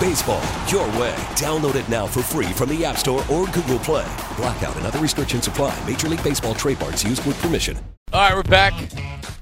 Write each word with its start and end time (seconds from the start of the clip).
Baseball, 0.00 0.42
your 0.66 0.86
way. 0.98 1.14
Download 1.36 1.74
it 1.74 1.86
now 1.90 2.06
for 2.06 2.22
free 2.22 2.46
from 2.46 2.70
the 2.70 2.84
App 2.86 2.96
Store 2.96 3.22
or 3.30 3.44
Google 3.48 3.78
Play. 3.80 4.10
Blackout 4.36 4.74
and 4.76 4.86
other 4.86 4.98
restrictions 4.98 5.46
apply. 5.46 5.78
Major 5.86 6.08
League 6.08 6.24
Baseball 6.24 6.54
trademarks 6.54 7.04
used 7.04 7.24
with 7.26 7.40
permission. 7.42 7.76
All 8.14 8.20
right, 8.22 8.34
we're 8.34 8.42
back. 8.42 8.72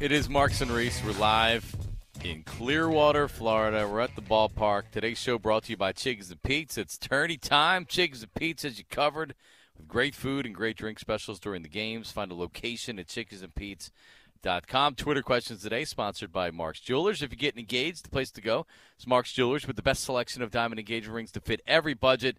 It 0.00 0.10
is 0.10 0.28
Marks 0.28 0.60
and 0.60 0.70
Reese. 0.72 1.00
We're 1.04 1.12
live 1.12 1.76
in 2.24 2.42
Clearwater, 2.42 3.28
Florida. 3.28 3.88
We're 3.88 4.00
at 4.00 4.16
the 4.16 4.22
ballpark. 4.22 4.90
Today's 4.90 5.18
show 5.18 5.38
brought 5.38 5.62
to 5.64 5.70
you 5.70 5.76
by 5.76 5.92
Chickie's 5.92 6.30
and 6.32 6.42
Pete's. 6.42 6.76
It's 6.76 6.98
tourney 6.98 7.36
time. 7.36 7.86
Chickie's 7.86 8.22
and 8.22 8.34
Pete's 8.34 8.64
has 8.64 8.78
you 8.78 8.84
covered 8.90 9.36
with 9.76 9.86
great 9.86 10.16
food 10.16 10.44
and 10.44 10.54
great 10.54 10.76
drink 10.76 10.98
specials 10.98 11.38
during 11.38 11.62
the 11.62 11.68
games. 11.68 12.10
Find 12.10 12.32
a 12.32 12.34
location 12.34 12.98
at 12.98 13.06
Chickie's 13.06 13.42
and 13.42 13.54
Pete's. 13.54 13.92
Dot 14.40 14.68
com. 14.68 14.94
Twitter 14.94 15.22
questions 15.22 15.62
today, 15.62 15.84
sponsored 15.84 16.32
by 16.32 16.52
Mark's 16.52 16.78
Jewelers. 16.78 17.22
If 17.22 17.32
you're 17.32 17.36
getting 17.38 17.58
engaged, 17.58 18.04
the 18.04 18.08
place 18.08 18.30
to 18.30 18.40
go 18.40 18.66
is 18.98 19.06
Mark's 19.06 19.32
Jewelers 19.32 19.66
with 19.66 19.74
the 19.74 19.82
best 19.82 20.04
selection 20.04 20.42
of 20.42 20.52
diamond 20.52 20.78
engagement 20.78 21.16
rings 21.16 21.32
to 21.32 21.40
fit 21.40 21.60
every 21.66 21.94
budget. 21.94 22.36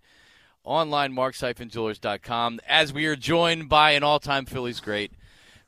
Online, 0.63 1.11
marks-jewelers.com. 1.11 2.61
As 2.67 2.93
we 2.93 3.05
are 3.05 3.17
joined 3.17 3.67
by 3.67 3.91
an 3.91 4.03
all-time 4.03 4.45
Phillies 4.45 4.79
great, 4.79 5.11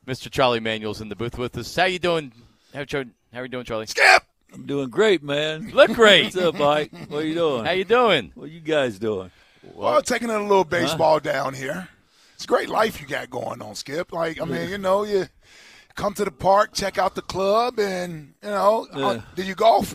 Mr. 0.06 0.30
Charlie 0.30 0.60
Manuel's 0.60 1.02
in 1.02 1.10
the 1.10 1.16
booth 1.16 1.36
with 1.36 1.56
us. 1.58 1.76
How 1.76 1.84
you 1.84 1.98
doing? 1.98 2.32
How, 2.72 2.84
how 2.90 3.04
are 3.34 3.42
you 3.42 3.48
doing, 3.48 3.64
Charlie? 3.64 3.86
Skip. 3.86 4.22
I'm 4.54 4.64
doing 4.64 4.88
great, 4.88 5.22
man. 5.22 5.70
Look 5.72 5.92
great. 5.92 6.24
What's 6.24 6.36
up, 6.36 6.54
Mike? 6.54 6.92
What 7.08 7.24
are 7.24 7.26
you 7.26 7.34
doing? 7.34 7.64
How 7.64 7.72
you 7.72 7.84
doing? 7.84 8.32
What 8.34 8.50
you 8.50 8.60
guys 8.60 8.98
doing? 8.98 9.30
Well, 9.74 10.00
taking 10.02 10.30
a 10.30 10.40
little 10.40 10.64
baseball 10.64 11.14
huh? 11.14 11.20
down 11.20 11.54
here. 11.54 11.88
It's 12.34 12.44
a 12.44 12.48
great 12.48 12.68
life 12.68 13.00
you 13.00 13.06
got 13.06 13.30
going 13.30 13.62
on, 13.62 13.74
Skip. 13.74 14.12
Like, 14.12 14.40
I 14.40 14.44
mean, 14.44 14.70
you 14.70 14.78
know, 14.78 15.04
you 15.04 15.26
come 15.94 16.14
to 16.14 16.24
the 16.24 16.30
park, 16.30 16.72
check 16.72 16.98
out 16.98 17.14
the 17.14 17.22
club, 17.22 17.78
and 17.78 18.34
you 18.42 18.50
know, 18.50 18.86
yeah. 18.94 19.06
uh, 19.06 19.20
do 19.34 19.42
you 19.42 19.54
golf? 19.54 19.94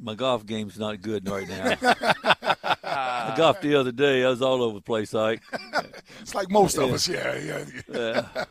My 0.00 0.14
golf 0.14 0.44
game's 0.46 0.78
not 0.78 1.00
good 1.00 1.28
right 1.28 1.48
now. 1.48 1.76
I 2.84 3.34
golfed 3.36 3.62
the 3.62 3.76
other 3.76 3.92
day. 3.92 4.24
I 4.24 4.28
was 4.28 4.42
all 4.42 4.62
over 4.62 4.74
the 4.74 4.82
place, 4.82 5.14
Ike. 5.14 5.42
it's 6.20 6.34
like 6.34 6.50
most 6.50 6.76
yeah. 6.76 6.84
of 6.84 6.92
us, 6.92 7.08
yeah, 7.08 7.36
yeah. 7.36 7.64
yeah. 7.92 8.44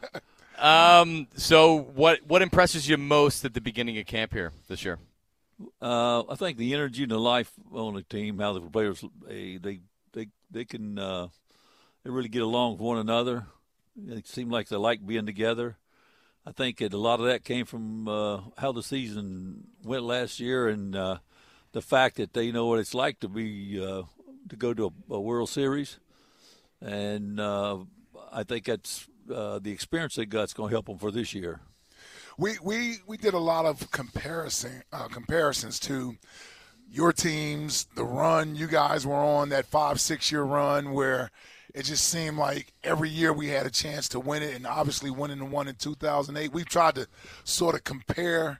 Um. 1.01 1.27
So, 1.35 1.79
what 1.79 2.19
what 2.27 2.41
impresses 2.41 2.87
you 2.87 2.97
most 2.97 3.43
at 3.43 3.53
the 3.53 3.61
beginning 3.61 3.97
of 3.97 4.05
camp 4.05 4.33
here 4.33 4.51
this 4.67 4.85
year? 4.85 4.99
Uh, 5.81 6.23
I 6.27 6.35
think 6.35 6.57
the 6.57 6.73
energy 6.73 7.03
and 7.03 7.11
the 7.11 7.19
life 7.19 7.51
on 7.73 7.95
the 7.95 8.03
team, 8.03 8.39
how 8.39 8.53
the 8.53 8.61
players 8.61 9.03
they 9.27 9.57
they 9.57 9.81
they, 10.13 10.27
they 10.49 10.65
can 10.65 10.97
uh, 10.97 11.27
they 12.03 12.09
really 12.09 12.29
get 12.29 12.43
along 12.43 12.73
with 12.73 12.81
one 12.81 12.97
another. 12.97 13.47
It 14.07 14.27
seems 14.27 14.51
like 14.51 14.69
they 14.69 14.77
like 14.77 15.05
being 15.05 15.25
together. 15.25 15.77
I 16.45 16.51
think 16.51 16.81
a 16.81 16.87
lot 16.89 17.19
of 17.19 17.27
that 17.27 17.43
came 17.43 17.65
from 17.65 18.07
uh, 18.07 18.41
how 18.57 18.71
the 18.71 18.81
season 18.81 19.67
went 19.83 20.03
last 20.03 20.39
year 20.39 20.67
and 20.67 20.95
uh, 20.95 21.17
the 21.71 21.81
fact 21.81 22.17
that 22.17 22.33
they 22.33 22.51
know 22.51 22.65
what 22.65 22.79
it's 22.79 22.95
like 22.95 23.19
to 23.19 23.29
be 23.29 23.79
uh, 23.83 24.03
to 24.49 24.55
go 24.55 24.73
to 24.73 24.87
a, 24.87 25.13
a 25.13 25.19
World 25.19 25.49
Series, 25.49 25.99
and 26.81 27.39
uh, 27.39 27.77
I 28.31 28.43
think 28.43 28.65
that's 28.65 29.07
uh, 29.33 29.59
the 29.59 29.71
experience 29.71 30.15
they 30.15 30.25
got's 30.25 30.53
going 30.53 30.69
to 30.69 30.75
help 30.75 30.87
them 30.87 30.97
for 30.97 31.11
this 31.11 31.33
year. 31.33 31.61
We 32.37 32.57
we 32.63 32.97
we 33.05 33.17
did 33.17 33.35
a 33.35 33.39
lot 33.39 33.65
of 33.65 33.91
comparison 33.91 34.81
uh, 34.91 35.07
comparisons 35.09 35.79
to 35.81 36.17
your 36.91 37.13
teams, 37.13 37.87
the 37.95 38.03
run 38.03 38.55
you 38.55 38.67
guys 38.67 39.07
were 39.07 39.15
on 39.15 39.49
that 39.49 39.65
five 39.65 40.01
six 40.01 40.31
year 40.31 40.43
run 40.43 40.91
where 40.91 41.31
it 41.73 41.83
just 41.83 42.05
seemed 42.07 42.37
like 42.37 42.73
every 42.83 43.09
year 43.09 43.33
we 43.33 43.47
had 43.47 43.65
a 43.65 43.71
chance 43.71 44.09
to 44.09 44.19
win 44.19 44.43
it, 44.43 44.55
and 44.55 44.67
obviously 44.67 45.09
winning 45.09 45.39
the 45.39 45.45
one 45.45 45.67
in 45.67 45.75
2008. 45.75 46.51
We've 46.51 46.65
tried 46.65 46.95
to 46.95 47.07
sort 47.43 47.75
of 47.75 47.83
compare 47.83 48.59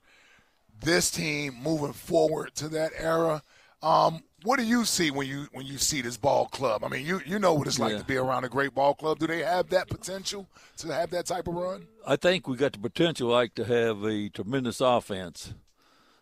this 0.81 1.11
team 1.11 1.57
moving 1.61 1.93
forward 1.93 2.55
to 2.55 2.69
that 2.69 2.91
era. 2.97 3.43
Um, 3.83 4.23
what 4.43 4.57
do 4.57 4.65
you 4.65 4.85
see 4.85 5.11
when 5.11 5.27
you 5.27 5.47
when 5.53 5.65
you 5.65 5.77
see 5.77 6.01
this 6.01 6.17
ball 6.17 6.47
club? 6.47 6.83
I 6.83 6.87
mean, 6.87 7.05
you 7.05 7.21
you 7.25 7.39
know 7.39 7.53
what 7.53 7.67
it's 7.67 7.79
like 7.79 7.93
yeah. 7.93 7.99
to 7.99 8.05
be 8.05 8.17
around 8.17 8.43
a 8.43 8.49
great 8.49 8.73
ball 8.73 8.93
club. 8.93 9.19
Do 9.19 9.27
they 9.27 9.39
have 9.39 9.69
that 9.69 9.87
potential 9.87 10.47
to 10.77 10.93
have 10.93 11.11
that 11.11 11.25
type 11.25 11.47
of 11.47 11.55
run? 11.55 11.87
I 12.05 12.15
think 12.15 12.47
we 12.47 12.57
got 12.57 12.73
the 12.73 12.79
potential 12.79 13.29
like 13.29 13.55
to 13.55 13.65
have 13.65 14.03
a 14.03 14.29
tremendous 14.29 14.81
offense, 14.81 15.53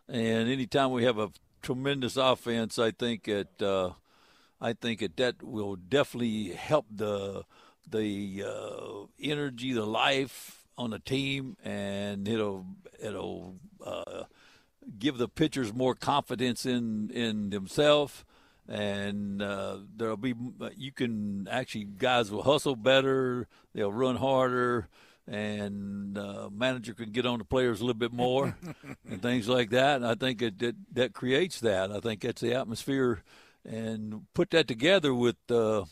and 0.08 0.50
anytime 0.50 0.92
we 0.92 1.04
have 1.04 1.18
a 1.18 1.32
tremendous 1.62 2.18
offense, 2.18 2.80
I 2.80 2.92
think 2.92 3.28
it. 3.28 3.62
Uh, 3.62 3.92
I 4.62 4.74
think 4.74 5.00
that 5.00 5.18
that 5.18 5.44
will 5.44 5.76
definitely 5.76 6.50
help 6.50 6.86
the 6.92 7.44
the 7.90 8.44
uh, 8.46 9.06
energy, 9.20 9.74
the 9.74 9.86
life 9.86 10.68
on 10.78 10.92
the 10.92 11.00
team, 11.00 11.58
and 11.64 12.28
it'll 12.28 12.66
it'll 13.02 13.56
uh, 13.86 14.24
give 14.98 15.18
the 15.18 15.28
pitchers 15.28 15.74
more 15.74 15.96
confidence 15.96 16.66
in 16.66 17.10
in 17.12 17.50
themselves. 17.50 18.26
And 18.68 19.42
uh, 19.42 19.78
there'll 19.96 20.18
be 20.18 20.36
you 20.76 20.92
can 20.92 21.48
actually 21.50 21.86
guys 21.86 22.30
will 22.30 22.44
hustle 22.44 22.76
better, 22.76 23.48
they'll 23.74 23.92
run 23.92 24.18
harder, 24.18 24.90
and 25.28 26.18
uh, 26.18 26.50
manager 26.52 26.94
can 26.94 27.12
get 27.12 27.26
on 27.26 27.40
the 27.40 27.46
players 27.46 27.82
a 27.82 27.84
little 27.84 27.98
bit 27.98 28.14
more 28.14 28.56
and 29.10 29.22
things 29.22 29.48
like 29.48 29.72
that. 29.72 29.98
And 29.98 30.06
I 30.06 30.14
think 30.14 30.42
it, 30.42 30.62
it 30.62 30.76
that 30.94 31.14
creates 31.14 31.60
that. 31.62 31.92
I 31.92 32.00
think 32.00 32.22
that's 32.22 32.42
the 32.42 32.54
atmosphere 32.54 33.24
and 33.70 34.26
put 34.34 34.50
that 34.50 34.68
together 34.68 35.14
with 35.14 35.38
uh, 35.50 35.86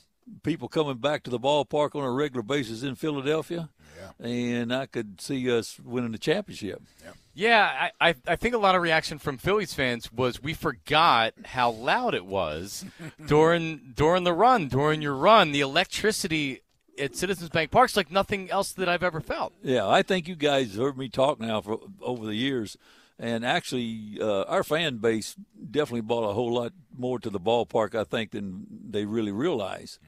people 0.44 0.68
coming 0.68 0.98
back 0.98 1.24
to 1.24 1.30
the 1.30 1.40
ballpark 1.40 1.96
on 1.96 2.04
a 2.04 2.12
regular 2.12 2.42
basis 2.42 2.84
in 2.84 2.96
Philadelphia, 2.96 3.70
yeah. 3.98 4.26
and 4.28 4.74
I 4.74 4.88
could 4.88 5.22
see 5.22 5.50
us 5.52 5.80
winning 5.80 6.12
the 6.12 6.18
championship. 6.18 6.82
Yeah. 7.04 7.12
Yeah, 7.40 7.90
I, 8.02 8.16
I 8.26 8.36
think 8.36 8.56
a 8.56 8.58
lot 8.58 8.74
of 8.74 8.82
reaction 8.82 9.20
from 9.20 9.38
Phillies 9.38 9.72
fans 9.72 10.12
was 10.12 10.42
we 10.42 10.56
forgot 10.56 11.36
how 11.46 11.70
loud 11.70 12.16
it 12.16 12.26
was 12.26 12.84
during 13.28 13.94
during 13.96 14.24
the 14.24 14.34
run, 14.34 14.70
during 14.70 15.04
your 15.04 15.14
run. 15.14 15.52
The 15.52 15.62
electricity 15.62 16.64
at 16.98 17.16
Citizens 17.16 17.52
Bank 17.52 17.70
Park's 17.70 17.96
like 17.96 18.10
nothing 18.10 18.50
else 18.50 18.72
that 18.72 18.90
I've 18.90 19.04
ever 19.04 19.22
felt. 19.22 19.54
Yeah, 19.62 19.88
I 19.88 20.02
think 20.02 20.28
you 20.28 20.36
guys 20.36 20.78
heard 20.78 20.98
me 20.98 21.10
talk 21.10 21.40
now 21.40 21.62
for 21.62 21.80
over 22.02 22.26
the 22.26 22.34
years 22.34 22.76
and 23.20 23.46
actually, 23.46 24.20
uh, 24.22 24.44
our 24.44 24.64
fan 24.64 24.98
base 24.98 25.36
definitely 25.72 26.02
brought 26.02 26.30
a 26.30 26.34
whole 26.34 26.54
lot 26.54 26.74
more 26.96 27.20
to 27.20 27.30
the 27.30 27.40
ballpark, 27.40 27.96
I 27.96 28.04
think, 28.04 28.32
than 28.32 28.68
they 28.90 29.06
really 29.06 29.32
realize. 29.32 30.00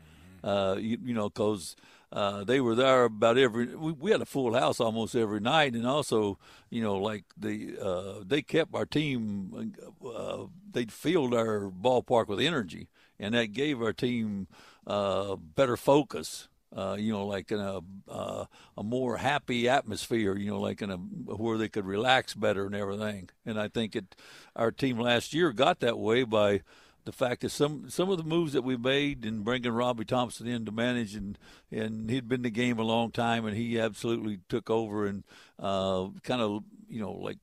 Uh, 0.43 0.75
you, 0.79 0.97
you, 1.03 1.13
know, 1.13 1.29
because 1.29 1.75
uh, 2.11 2.43
they 2.43 2.61
were 2.61 2.75
there 2.75 3.05
about 3.05 3.37
every. 3.37 3.75
We, 3.75 3.91
we, 3.93 4.11
had 4.11 4.21
a 4.21 4.25
full 4.25 4.53
house 4.53 4.79
almost 4.79 5.15
every 5.15 5.39
night, 5.39 5.73
and 5.73 5.87
also, 5.87 6.37
you 6.69 6.81
know, 6.81 6.97
like 6.97 7.25
the 7.37 7.77
uh, 7.81 8.23
they 8.25 8.41
kept 8.41 8.75
our 8.75 8.85
team. 8.85 9.73
Uh, 10.05 10.45
they 10.71 10.85
filled 10.85 11.33
our 11.33 11.69
ballpark 11.71 12.27
with 12.27 12.39
energy, 12.39 12.89
and 13.19 13.33
that 13.33 13.53
gave 13.53 13.81
our 13.81 13.93
team 13.93 14.47
uh, 14.85 15.35
better 15.35 15.77
focus 15.77 16.48
uh, 16.75 16.95
you 16.99 17.11
know, 17.11 17.25
like 17.25 17.51
in 17.51 17.59
a 17.59 17.79
uh, 18.07 18.45
a 18.77 18.83
more 18.83 19.17
happy 19.17 19.67
atmosphere, 19.67 20.37
you 20.37 20.51
know, 20.51 20.59
like 20.59 20.81
in 20.81 20.91
a 20.91 20.97
where 20.97 21.57
they 21.57 21.69
could 21.69 21.85
relax 21.85 22.33
better 22.33 22.65
and 22.65 22.75
everything. 22.75 23.29
And 23.45 23.59
I 23.59 23.67
think 23.67 23.95
it, 23.95 24.15
our 24.55 24.71
team 24.71 24.99
last 24.99 25.33
year 25.33 25.51
got 25.51 25.79
that 25.79 25.97
way 25.97 26.23
by 26.23 26.61
the 27.05 27.11
fact 27.11 27.41
that 27.41 27.49
some 27.49 27.89
some 27.89 28.11
of 28.11 28.17
the 28.17 28.23
moves 28.23 28.53
that 28.53 28.63
we 28.63 28.77
made 28.77 29.25
and 29.25 29.43
bringing 29.43 29.71
Robbie 29.71 30.05
Thompson 30.05 30.45
in 30.45 30.65
to 30.65 30.71
manage 30.71 31.15
and 31.15 31.39
and 31.71 32.09
he'd 32.09 32.27
been 32.27 32.39
in 32.39 32.43
the 32.43 32.49
game 32.51 32.77
a 32.77 32.83
long 32.83 33.11
time 33.11 33.45
and 33.45 33.57
he 33.57 33.79
absolutely 33.79 34.39
took 34.47 34.69
over 34.69 35.07
and 35.07 35.23
uh, 35.57 36.07
kind 36.23 36.41
of 36.41 36.63
you 36.87 37.01
know 37.01 37.13
like 37.13 37.39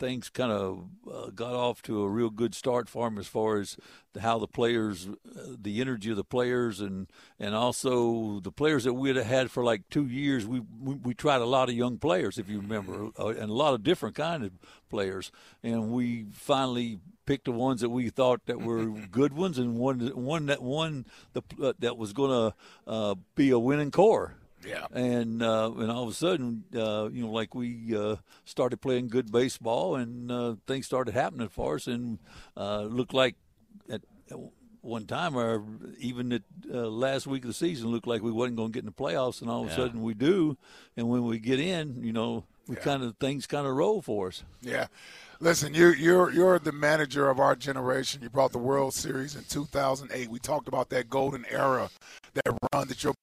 things 0.00 0.30
kind 0.30 0.50
of 0.50 0.86
uh, 1.08 1.26
got 1.30 1.52
off 1.52 1.82
to 1.82 2.02
a 2.02 2.08
real 2.08 2.30
good 2.30 2.54
start 2.54 2.88
for 2.88 3.06
him 3.06 3.18
as 3.18 3.28
far 3.28 3.58
as 3.58 3.76
the, 4.14 4.20
how 4.22 4.38
the 4.38 4.48
players, 4.48 5.06
uh, 5.08 5.54
the 5.60 5.80
energy 5.80 6.10
of 6.10 6.16
the 6.16 6.24
players, 6.24 6.80
and 6.80 7.06
and 7.38 7.54
also 7.54 8.40
the 8.40 8.50
players 8.50 8.84
that 8.84 8.94
we'd 8.94 9.14
have 9.14 9.26
had 9.26 9.50
for 9.50 9.62
like 9.62 9.88
two 9.90 10.06
years. 10.06 10.46
We, 10.46 10.62
we, 10.82 10.94
we 10.94 11.14
tried 11.14 11.42
a 11.42 11.46
lot 11.46 11.68
of 11.68 11.76
young 11.76 11.98
players, 11.98 12.38
if 12.38 12.48
you 12.48 12.60
remember, 12.60 13.10
uh, 13.18 13.28
and 13.28 13.50
a 13.50 13.54
lot 13.54 13.74
of 13.74 13.84
different 13.84 14.16
kind 14.16 14.42
of 14.42 14.52
players, 14.88 15.30
and 15.62 15.92
we 15.92 16.26
finally 16.32 16.98
picked 17.26 17.44
the 17.44 17.52
ones 17.52 17.80
that 17.82 17.90
we 17.90 18.08
thought 18.08 18.46
that 18.46 18.60
were 18.60 18.86
good 19.10 19.34
ones, 19.34 19.58
and 19.58 19.76
one 19.76 20.00
one 20.16 20.46
that 20.46 20.62
one 20.62 21.06
the, 21.34 21.42
uh, 21.62 21.74
that 21.78 21.96
was 21.96 22.12
going 22.12 22.30
to 22.30 22.56
uh, 22.90 23.14
be 23.36 23.50
a 23.50 23.58
winning 23.58 23.90
core. 23.90 24.34
Yeah. 24.66 24.86
And 24.92 25.42
uh, 25.42 25.70
and 25.78 25.90
all 25.90 26.04
of 26.04 26.10
a 26.10 26.14
sudden, 26.14 26.64
uh, 26.74 27.08
you 27.10 27.22
know, 27.24 27.30
like 27.30 27.54
we 27.54 27.96
uh, 27.96 28.16
started 28.44 28.80
playing 28.80 29.08
good 29.08 29.32
baseball, 29.32 29.96
and 29.96 30.30
uh, 30.30 30.54
things 30.66 30.86
started 30.86 31.14
happening 31.14 31.48
for 31.48 31.76
us, 31.76 31.86
and 31.86 32.18
uh, 32.56 32.82
looked 32.82 33.14
like 33.14 33.36
at 33.90 34.02
one 34.82 35.06
time, 35.06 35.36
or 35.36 35.64
even 35.98 36.32
at 36.32 36.42
uh, 36.72 36.88
last 36.88 37.26
week 37.26 37.44
of 37.44 37.48
the 37.48 37.54
season, 37.54 37.88
looked 37.90 38.06
like 38.06 38.22
we 38.22 38.32
wasn't 38.32 38.56
going 38.56 38.70
to 38.70 38.72
get 38.72 38.80
in 38.80 38.86
the 38.86 38.92
playoffs, 38.92 39.40
and 39.40 39.50
all 39.50 39.62
of 39.62 39.66
a 39.68 39.70
Yeah. 39.70 39.76
sudden 39.76 40.02
we 40.02 40.14
do, 40.14 40.56
and 40.96 41.08
when 41.08 41.24
we 41.24 41.38
get 41.38 41.60
in, 41.60 42.02
you 42.02 42.12
know, 42.12 42.44
we 42.66 42.76
Yeah. 42.76 42.82
kind 42.82 43.02
of 43.02 43.16
things 43.18 43.46
kind 43.46 43.66
of 43.66 43.74
roll 43.74 44.00
for 44.02 44.28
us. 44.28 44.42
Yeah. 44.60 44.86
Listen, 45.40 45.72
you, 45.72 45.88
you're 45.88 46.30
you're 46.30 46.58
the 46.58 46.72
manager 46.72 47.30
of 47.30 47.40
our 47.40 47.56
generation. 47.56 48.22
You 48.22 48.28
brought 48.28 48.52
the 48.52 48.58
World 48.58 48.92
Series 48.92 49.36
in 49.36 49.44
2008. 49.44 50.28
We 50.28 50.38
talked 50.38 50.68
about 50.68 50.90
that 50.90 51.08
golden 51.08 51.46
era, 51.48 51.88
that 52.34 52.58
run 52.72 52.88
that 52.88 53.02
your 53.02 53.14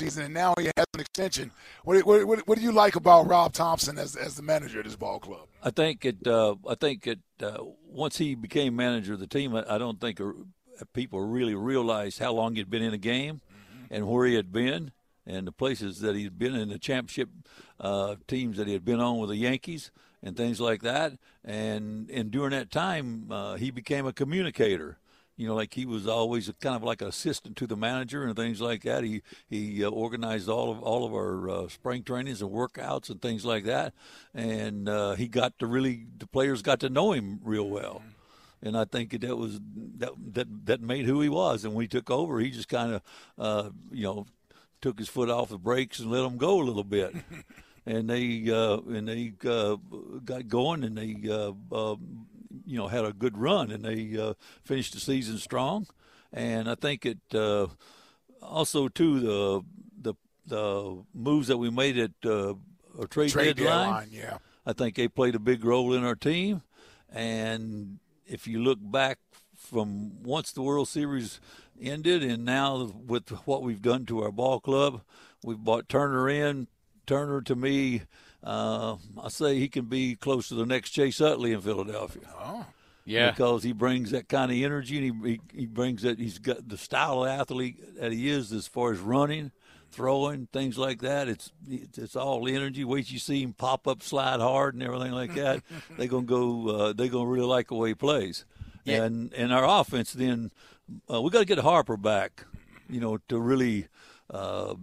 season, 0.00 0.24
and 0.24 0.34
now 0.34 0.54
he 0.58 0.66
has 0.76 0.86
an 0.94 1.00
extension. 1.00 1.50
What, 1.84 2.04
what, 2.04 2.46
what, 2.48 2.58
do 2.58 2.64
you 2.64 2.72
like 2.72 2.96
about 2.96 3.26
Rob 3.26 3.52
Thompson 3.52 3.98
as, 3.98 4.16
as 4.16 4.34
the 4.34 4.42
manager 4.42 4.80
of 4.80 4.86
this 4.86 4.96
ball 4.96 5.20
club? 5.20 5.46
I 5.62 5.70
think 5.70 6.04
it. 6.04 6.26
Uh, 6.26 6.56
I 6.68 6.74
think 6.74 7.06
it. 7.06 7.20
Uh, 7.42 7.58
once 7.86 8.16
he 8.18 8.34
became 8.34 8.74
manager 8.74 9.14
of 9.14 9.20
the 9.20 9.26
team, 9.26 9.54
I, 9.54 9.64
I 9.68 9.78
don't 9.78 10.00
think 10.00 10.20
people 10.92 11.20
really 11.20 11.54
realized 11.54 12.18
how 12.18 12.32
long 12.32 12.54
he'd 12.54 12.70
been 12.70 12.82
in 12.82 12.92
the 12.92 12.98
game, 12.98 13.40
and 13.90 14.08
where 14.08 14.26
he 14.26 14.34
had 14.34 14.52
been, 14.52 14.92
and 15.26 15.46
the 15.46 15.52
places 15.52 16.00
that 16.00 16.16
he'd 16.16 16.38
been 16.38 16.54
in 16.54 16.70
the 16.70 16.78
championship 16.78 17.28
uh, 17.78 18.16
teams 18.26 18.56
that 18.56 18.66
he 18.66 18.72
had 18.72 18.84
been 18.84 19.00
on 19.00 19.18
with 19.18 19.30
the 19.30 19.36
Yankees 19.36 19.90
and 20.22 20.36
things 20.36 20.60
like 20.60 20.82
that. 20.82 21.12
And 21.44 22.10
and 22.10 22.30
during 22.30 22.52
that 22.52 22.70
time, 22.70 23.30
uh, 23.30 23.56
he 23.56 23.70
became 23.70 24.06
a 24.06 24.12
communicator. 24.12 24.98
You 25.40 25.46
know, 25.46 25.54
like 25.54 25.72
he 25.72 25.86
was 25.86 26.06
always 26.06 26.50
a, 26.50 26.52
kind 26.52 26.76
of 26.76 26.82
like 26.82 27.00
an 27.00 27.08
assistant 27.08 27.56
to 27.56 27.66
the 27.66 27.74
manager 27.74 28.24
and 28.24 28.36
things 28.36 28.60
like 28.60 28.82
that. 28.82 29.04
He 29.04 29.22
he 29.48 29.82
uh, 29.82 29.88
organized 29.88 30.50
all 30.50 30.70
of 30.70 30.82
all 30.82 31.06
of 31.06 31.14
our 31.14 31.48
uh, 31.48 31.68
spring 31.68 32.02
trainings 32.02 32.42
and 32.42 32.50
workouts 32.50 33.08
and 33.08 33.22
things 33.22 33.42
like 33.42 33.64
that, 33.64 33.94
and 34.34 34.86
uh, 34.86 35.14
he 35.14 35.28
got 35.28 35.58
to 35.60 35.66
really 35.66 36.04
the 36.18 36.26
players 36.26 36.60
got 36.60 36.78
to 36.80 36.90
know 36.90 37.12
him 37.12 37.40
real 37.42 37.66
well, 37.66 38.02
and 38.60 38.76
I 38.76 38.84
think 38.84 39.18
that 39.18 39.36
was 39.38 39.58
that 39.96 40.10
that 40.34 40.66
that 40.66 40.82
made 40.82 41.06
who 41.06 41.22
he 41.22 41.30
was. 41.30 41.64
And 41.64 41.72
when 41.72 41.84
he 41.84 41.88
took 41.88 42.10
over, 42.10 42.38
he 42.38 42.50
just 42.50 42.68
kind 42.68 42.92
of 42.92 43.02
uh, 43.38 43.70
you 43.90 44.02
know 44.02 44.26
took 44.82 44.98
his 44.98 45.08
foot 45.08 45.30
off 45.30 45.48
the 45.48 45.56
brakes 45.56 46.00
and 46.00 46.10
let 46.10 46.22
him 46.22 46.36
go 46.36 46.60
a 46.60 46.64
little 46.64 46.84
bit. 46.84 47.14
and 47.86 48.10
they 48.10 48.50
uh, 48.50 48.76
and 48.88 49.08
they 49.08 49.32
uh, 49.48 49.76
got 50.22 50.48
going, 50.48 50.84
and 50.84 50.98
they 50.98 51.16
uh, 51.30 51.52
uh, 51.72 51.96
you 52.66 52.76
know 52.78 52.88
had 52.88 53.04
a 53.04 53.12
good 53.12 53.36
run, 53.38 53.70
and 53.70 53.84
they 53.84 54.16
uh, 54.18 54.34
finished 54.64 54.94
the 54.94 55.00
season 55.00 55.38
strong. 55.38 55.86
And 56.32 56.70
I 56.70 56.74
think 56.74 57.04
it 57.06 57.18
uh, 57.34 57.66
also 58.42 58.88
too 58.88 59.20
the 59.20 59.62
the 60.00 60.14
the 60.46 61.02
moves 61.14 61.48
that 61.48 61.58
we 61.58 61.70
made 61.70 61.98
at 61.98 62.12
uh, 62.24 62.54
a 62.98 63.06
trade, 63.08 63.30
Trade 63.30 63.56
deadline. 63.56 64.06
deadline, 64.06 64.08
yeah. 64.12 64.38
I 64.66 64.72
think 64.72 64.94
they 64.94 65.08
played 65.08 65.34
a 65.34 65.40
big 65.40 65.64
role 65.64 65.94
in 65.94 66.04
our 66.04 66.14
team. 66.14 66.62
And 67.08 67.98
if 68.26 68.46
you 68.46 68.62
look 68.62 68.78
back 68.80 69.18
from 69.56 70.22
once 70.22 70.52
the 70.52 70.62
World 70.62 70.88
Series 70.88 71.40
ended, 71.80 72.22
and 72.22 72.44
now 72.44 72.92
with 73.06 73.30
what 73.46 73.62
we've 73.62 73.82
done 73.82 74.06
to 74.06 74.22
our 74.22 74.30
ball 74.30 74.60
club, 74.60 75.02
we've 75.42 75.58
brought 75.58 75.88
Turner 75.88 76.28
in. 76.28 76.68
Turner, 77.06 77.40
to 77.42 77.56
me, 77.56 78.02
uh, 78.42 78.96
I 79.22 79.28
say 79.28 79.58
he 79.58 79.68
can 79.68 79.84
be 79.86 80.14
close 80.16 80.48
to 80.48 80.54
the 80.54 80.66
next 80.66 80.90
Chase 80.90 81.20
Utley 81.20 81.52
in 81.52 81.60
Philadelphia 81.60 82.22
Oh, 82.38 82.66
Yeah. 83.04 83.30
because 83.30 83.62
he 83.62 83.72
brings 83.72 84.10
that 84.12 84.28
kind 84.28 84.50
of 84.50 84.56
energy 84.56 84.96
and 85.08 85.24
he, 85.26 85.30
he, 85.32 85.40
he 85.60 85.66
brings 85.66 86.02
that 86.02 86.18
he's 86.18 86.38
got 86.38 86.66
the 86.68 86.78
style 86.78 87.24
of 87.24 87.28
athlete 87.30 87.78
that 88.00 88.12
he 88.12 88.28
is 88.30 88.52
as 88.52 88.66
far 88.66 88.92
as 88.92 88.98
running 88.98 89.52
throwing 89.92 90.46
things 90.52 90.78
like 90.78 91.00
that 91.00 91.26
it's 91.28 91.50
it's, 91.68 91.98
it's 91.98 92.14
all 92.16 92.46
energy 92.46 92.84
wait 92.84 93.10
you 93.10 93.18
see 93.18 93.42
him 93.42 93.52
pop 93.52 93.88
up 93.88 94.02
slide 94.04 94.38
hard 94.38 94.72
and 94.74 94.84
everything 94.84 95.10
like 95.10 95.34
that 95.34 95.62
they're 95.98 96.06
gonna 96.06 96.22
go 96.24 96.68
uh, 96.68 96.92
they're 96.92 97.08
gonna 97.08 97.26
really 97.28 97.44
like 97.44 97.66
the 97.68 97.74
way 97.74 97.88
he 97.88 97.94
plays 97.94 98.44
Yeah. 98.84 99.02
and 99.02 99.34
and 99.34 99.52
our 99.52 99.66
offense 99.80 100.12
then 100.12 100.52
uh, 101.12 101.20
we 101.20 101.30
got 101.30 101.40
to 101.40 101.44
get 101.44 101.58
harper 101.58 101.96
back 101.96 102.44
you 102.88 103.00
know 103.00 103.18
to 103.28 103.38
really 103.40 103.88
uh, 104.30 104.74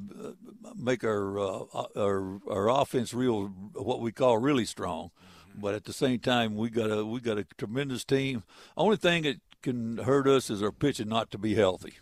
make 0.75 1.03
our, 1.03 1.39
uh, 1.39 1.85
our 1.95 2.39
our 2.49 2.69
offense 2.69 3.13
real 3.13 3.47
what 3.73 4.01
we 4.01 4.11
call 4.11 4.37
really 4.37 4.65
strong. 4.65 5.11
But 5.55 5.73
at 5.73 5.85
the 5.85 5.93
same 5.93 6.19
time, 6.19 6.55
we 6.55 6.69
got 6.69 6.91
a 6.91 7.05
we 7.05 7.19
got 7.19 7.37
a 7.37 7.45
tremendous 7.57 8.03
team. 8.03 8.43
Only 8.75 8.97
thing 8.97 9.23
that 9.23 9.37
can 9.61 9.97
hurt 9.97 10.27
us 10.27 10.49
is 10.49 10.61
our 10.61 10.71
pitching 10.71 11.09
not 11.09 11.31
to 11.31 11.37
be 11.37 11.55
healthy. 11.55 11.95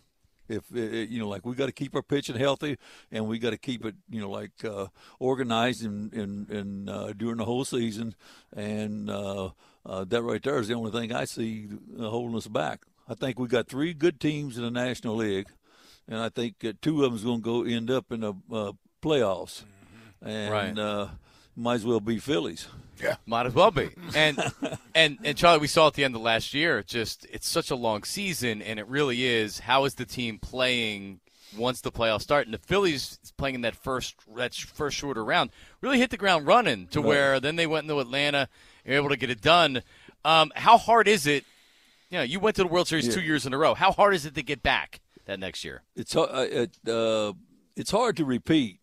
If 0.48 0.64
you 0.72 1.20
know, 1.20 1.28
like 1.28 1.46
we 1.46 1.56
got 1.56 1.68
to 1.68 1.72
keep 1.72 1.96
our 1.96 2.04
pitching 2.04 2.36
healthy, 2.36 2.78
and 3.12 3.28
we 3.28 3.40
got 3.40 3.52
to 3.52 3.58
keep 3.58 3.84
it, 3.86 3.96
you 4.10 4.22
know, 4.22 4.30
like 4.30 4.64
uh, 4.64 4.88
organized 5.20 5.84
and 5.84 6.14
and, 6.14 6.50
and 6.50 6.90
uh, 6.90 7.14
during 7.14 7.38
the 7.38 7.46
whole 7.46 7.66
season, 7.66 8.16
and 8.56 9.10
uh, 9.10 9.50
uh, 9.86 10.04
that 10.04 10.22
right 10.22 10.44
there 10.44 10.60
is 10.60 10.68
the 10.68 10.76
only 10.76 10.92
thing 10.92 11.12
I 11.12 11.26
see 11.26 11.70
holding 12.00 12.38
us 12.38 12.48
back. 12.48 12.82
I 13.08 13.16
think 13.16 13.40
we 13.40 13.48
got 13.48 13.68
three 13.68 13.94
good 13.94 14.20
teams 14.20 14.58
in 14.58 14.64
the 14.64 14.72
National 14.72 15.16
League, 15.16 15.48
and 16.08 16.20
I 16.20 16.30
think 16.30 16.56
uh, 16.64 16.74
two 16.82 17.04
of 17.04 17.12
them's 17.12 17.24
going 17.24 17.40
to 17.42 17.44
go 17.44 17.64
end 17.64 17.90
up 17.92 18.12
in 18.12 18.22
the 18.22 18.34
uh, 18.52 18.72
playoffs, 19.02 19.64
and 20.22 20.52
Right. 20.52 20.78
uh, 20.78 21.08
might 21.56 21.76
as 21.76 21.86
well 21.86 22.00
be 22.00 22.18
Phillies. 22.20 22.68
Yeah. 23.02 23.16
Might 23.26 23.46
as 23.46 23.54
well 23.54 23.72
be. 23.72 23.90
And 24.16 24.40
and 24.96 25.18
and 25.24 25.38
Charlie, 25.38 25.60
we 25.60 25.68
saw 25.68 25.88
at 25.88 25.94
the 25.96 26.04
end 26.06 26.16
of 26.16 26.22
last 26.22 26.54
year. 26.54 26.82
Just 26.84 27.26
it's 27.30 27.48
such 27.48 27.70
a 27.72 27.76
long 27.76 28.04
season, 28.04 28.62
and 28.62 28.80
it 28.80 28.88
really 28.88 29.26
is. 29.26 29.60
How 29.60 29.84
is 29.86 29.96
the 29.96 30.06
team 30.06 30.40
playing 30.40 31.20
once 31.58 31.82
the 31.82 31.92
playoffs 31.92 32.22
start? 32.22 32.48
And 32.48 32.54
the 32.54 32.58
Phillies 32.60 33.20
playing 33.38 33.56
in 33.56 33.62
that 33.62 33.76
first 33.76 34.16
that 34.38 34.56
first 34.56 34.96
shorter 34.96 35.26
round 35.26 35.50
really 35.82 35.98
hit 36.00 36.10
the 36.10 36.18
ground 36.18 36.48
running 36.48 36.88
to 36.88 37.02
where 37.02 37.40
then 37.42 37.58
they 37.58 37.68
went 37.68 37.84
into 37.84 38.00
Atlanta, 38.00 38.48
and 38.86 38.94
were 38.94 38.98
able 38.98 39.10
to 39.10 39.18
get 39.18 39.30
it 39.30 39.42
done. 39.42 39.82
Um, 40.24 40.52
how 40.56 40.78
hard 40.78 41.08
is 41.10 41.28
it? 41.28 41.44
You 42.10 42.20
know, 42.20 42.24
you 42.24 42.40
went 42.40 42.56
to 42.56 42.62
the 42.64 42.70
World 42.70 42.88
Series 42.88 43.14
two 43.14 43.22
years 43.22 43.46
in 43.46 43.54
a 43.54 43.58
row. 43.58 43.74
How 43.74 43.92
hard 43.92 44.14
is 44.16 44.26
it 44.26 44.36
to 44.36 44.44
get 44.44 44.64
back 44.64 45.02
that 45.26 45.40
next 45.40 45.64
year? 45.64 45.84
it's 45.96 46.16
uh, 46.16 46.48
it, 46.50 46.78
uh, 46.88 47.34
it's 47.76 47.92
hard 47.92 48.18
to 48.18 48.26
repeat, 48.26 48.80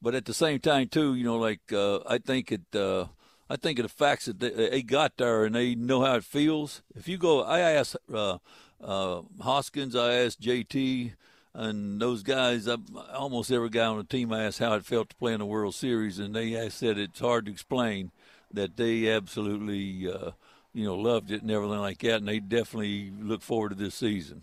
but 0.00 0.14
at 0.14 0.24
the 0.24 0.34
same 0.34 0.58
time 0.60 0.88
too, 0.88 1.14
you 1.14 1.24
know, 1.24 1.36
like 1.36 1.72
uh, 1.72 1.98
I 2.06 2.18
think 2.18 2.52
it. 2.52 2.74
Uh, 2.74 3.06
I 3.50 3.56
think 3.56 3.78
of 3.78 3.84
the 3.84 3.88
facts 3.88 4.26
that 4.26 4.40
they, 4.40 4.50
they 4.50 4.82
got 4.82 5.16
there 5.16 5.44
and 5.44 5.54
they 5.54 5.74
know 5.74 6.02
how 6.02 6.16
it 6.16 6.24
feels. 6.24 6.82
If 6.94 7.08
you 7.08 7.16
go, 7.16 7.42
I 7.42 7.60
asked 7.60 7.96
uh, 8.12 8.36
uh, 8.82 9.22
Hoskins, 9.40 9.96
I 9.96 10.16
asked 10.16 10.42
JT, 10.42 11.12
and 11.54 12.00
those 12.00 12.22
guys. 12.22 12.68
I, 12.68 12.76
almost 13.14 13.50
every 13.50 13.70
guy 13.70 13.86
on 13.86 13.96
the 13.96 14.04
team 14.04 14.32
I 14.32 14.44
asked 14.44 14.58
how 14.58 14.74
it 14.74 14.84
felt 14.84 15.10
to 15.10 15.16
play 15.16 15.32
in 15.32 15.38
the 15.38 15.46
World 15.46 15.74
Series, 15.74 16.18
and 16.18 16.34
they 16.34 16.68
said 16.68 16.98
it's 16.98 17.20
hard 17.20 17.46
to 17.46 17.52
explain 17.52 18.12
that 18.52 18.76
they 18.76 19.08
absolutely, 19.08 20.10
uh, 20.10 20.32
you 20.72 20.84
know, 20.84 20.94
loved 20.94 21.30
it 21.30 21.42
and 21.42 21.50
everything 21.50 21.80
like 21.80 21.98
that, 21.98 22.16
and 22.16 22.28
they 22.28 22.40
definitely 22.40 23.10
look 23.18 23.42
forward 23.42 23.70
to 23.70 23.74
this 23.74 23.94
season. 23.94 24.42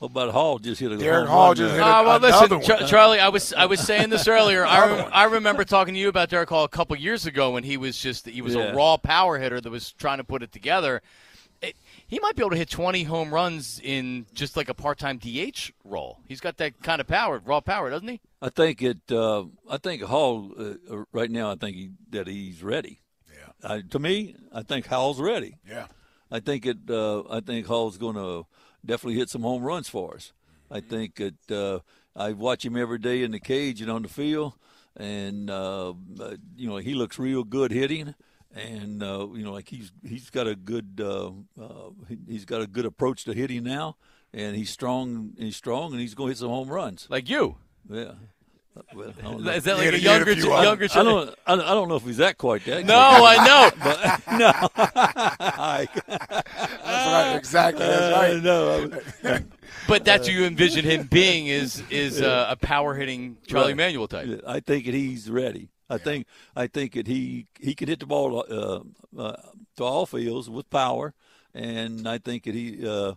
What 0.00 0.12
about 0.12 0.30
Hall? 0.32 0.58
Just 0.58 0.80
hit 0.80 0.90
a 0.90 0.96
Darick 0.96 1.20
home 1.20 1.28
Hall 1.28 1.46
run 1.48 1.56
just 1.56 1.74
there. 1.74 1.84
hit 1.84 1.90
a- 1.90 1.96
Oh, 1.98 2.04
well, 2.04 2.18
listen, 2.20 2.50
one. 2.56 2.62
Char- 2.62 2.88
Charlie. 2.88 3.20
I 3.20 3.28
was 3.28 3.52
I 3.52 3.66
was 3.66 3.80
saying 3.80 4.08
this 4.08 4.26
earlier. 4.26 4.64
I, 4.64 4.84
Another 4.86 5.02
rem- 5.02 5.10
I 5.12 5.24
remember 5.24 5.64
talking 5.64 5.92
to 5.94 6.00
you 6.00 6.08
about 6.08 6.30
Darick 6.30 6.48
Hall 6.48 6.64
a 6.64 6.68
couple 6.68 6.96
years 6.96 7.26
ago 7.26 7.50
when 7.50 7.64
he 7.64 7.76
was 7.76 7.98
just 7.98 8.26
he 8.26 8.40
was 8.40 8.54
Yeah. 8.54 8.72
a 8.72 8.74
raw 8.74 8.96
power 8.96 9.38
hitter 9.38 9.60
that 9.60 9.70
was 9.70 9.92
trying 9.92 10.16
to 10.18 10.24
put 10.24 10.42
it 10.42 10.52
together. 10.52 11.02
It, 11.62 11.76
he 12.06 12.18
might 12.20 12.34
be 12.34 12.40
able 12.42 12.52
to 12.52 12.56
hit 12.56 12.70
20 12.70 13.02
home 13.04 13.32
runs 13.34 13.78
in 13.84 14.24
just 14.32 14.56
like 14.56 14.70
a 14.70 14.74
part-time 14.74 15.18
DH 15.18 15.70
role. 15.84 16.18
He's 16.26 16.40
got 16.40 16.56
that 16.56 16.82
kind 16.82 17.02
of 17.02 17.06
power, 17.06 17.38
raw 17.44 17.60
power, 17.60 17.90
doesn't 17.90 18.08
he? 18.08 18.20
I 18.40 18.48
think 18.48 18.80
it. 18.80 18.96
Uh, 19.12 19.44
I 19.68 19.76
think 19.76 20.00
Hall 20.04 20.50
uh, 20.58 21.02
right 21.12 21.30
now. 21.30 21.50
I 21.52 21.56
think 21.56 21.76
he, 21.76 21.90
that 22.12 22.26
he's 22.26 22.62
ready. 22.62 23.02
Yeah. 23.30 23.68
Uh, 23.70 23.80
to 23.90 23.98
me, 23.98 24.36
I 24.50 24.62
think 24.62 24.86
Hall's 24.86 25.20
ready. 25.20 25.58
Yeah. 25.68 25.88
I 26.30 26.40
think 26.40 26.64
it. 26.64 26.78
Uh, 26.88 27.24
I 27.28 27.40
think 27.40 27.66
Hall's 27.66 27.98
going 27.98 28.16
to 28.16 28.46
definitely 28.84 29.18
hit 29.18 29.28
some 29.30 29.42
home 29.42 29.62
runs 29.62 29.88
for 29.88 30.14
us. 30.14 30.32
I 30.70 30.80
think 30.80 31.16
that 31.16 31.50
Uh, 31.50 31.80
I 32.16 32.32
watch 32.32 32.64
him 32.64 32.76
every 32.76 32.98
day 32.98 33.22
in 33.22 33.30
the 33.32 33.40
cage 33.40 33.80
and 33.80 33.90
on 33.90 34.02
the 34.02 34.08
field, 34.08 34.54
and 34.96 35.48
uh, 35.50 35.90
uh, 36.20 36.36
you 36.56 36.68
know 36.68 36.76
he 36.78 36.94
looks 36.94 37.18
real 37.18 37.44
good 37.44 37.70
hitting, 37.72 38.14
and 38.54 39.02
uh, 39.02 39.28
you 39.32 39.42
know 39.44 39.52
like 39.52 39.68
he's 39.68 39.92
he's 40.02 40.28
got 40.30 40.46
a 40.46 40.54
good 40.56 41.00
uh, 41.00 41.30
uh, 41.60 41.90
he- 42.08 42.18
he's 42.32 42.44
got 42.44 42.60
a 42.62 42.66
good 42.66 42.84
approach 42.84 43.24
to 43.24 43.32
hitting 43.32 43.62
now, 43.64 43.96
and 44.32 44.56
he's 44.56 44.70
strong. 44.70 45.34
And 45.36 45.44
he's 45.46 45.56
strong, 45.56 45.92
and 45.92 46.00
he's 46.00 46.14
going 46.14 46.28
to 46.28 46.32
hit 46.32 46.38
some 46.38 46.50
home 46.50 46.68
runs. 46.68 47.06
Like 47.10 47.28
you. 47.28 47.56
Yeah. 47.88 48.14
Well, 48.94 49.12
I 49.18 49.22
don't 49.22 49.42
know. 49.42 49.50
Is 49.50 49.64
that 49.64 49.76
like 49.78 49.86
Yeah, 49.90 49.96
a 49.96 49.98
younger, 49.98 50.30
if 50.30 50.38
you 50.38 50.52
are. 50.52 50.62
younger? 50.64 50.84
I 50.94 51.02
don't. 51.02 51.34
I 51.46 51.56
don't- 51.56 51.64
I 51.66 51.74
don't 51.74 51.88
know 51.88 51.96
if 51.96 52.04
he's 52.04 52.18
that 52.18 52.38
quite 52.38 52.64
that. 52.66 52.84
No, 52.86 52.96
I 52.98 53.36
know. 53.44 53.70
but 53.82 54.38
no. 54.38 55.88
That's 56.06 57.06
right. 57.06 57.36
Exactly. 57.36 57.86
That's 57.86 58.02
Uh, 58.02 58.18
right. 58.20 58.42
no. 58.42 59.40
But 59.88 60.04
that's 60.04 60.28
who 60.28 60.34
you 60.34 60.44
envision 60.44 60.84
him 60.84 61.06
being 61.06 61.46
is 61.48 61.82
is 61.90 62.20
uh, 62.20 62.46
a 62.50 62.56
power 62.56 62.94
hitting 62.94 63.38
Charlie 63.46 63.68
Right. 63.68 63.76
Manuel 63.76 64.06
type. 64.08 64.40
I 64.46 64.60
think 64.60 64.84
that 64.84 64.94
he's 64.94 65.28
ready. 65.30 65.70
I 65.88 65.98
think 65.98 66.26
I 66.54 66.66
think 66.68 66.92
that 66.94 67.06
he 67.08 67.46
he 67.58 67.74
can 67.74 67.88
hit 67.88 67.98
the 67.98 68.06
ball 68.06 68.44
uh, 68.48 68.80
uh, 69.20 69.36
to 69.78 69.84
all 69.84 70.06
fields 70.06 70.48
with 70.48 70.68
power, 70.70 71.14
and 71.54 72.06
I 72.08 72.18
think 72.18 72.44
that 72.44 72.54
he 72.54 72.86
uh, 72.86 73.14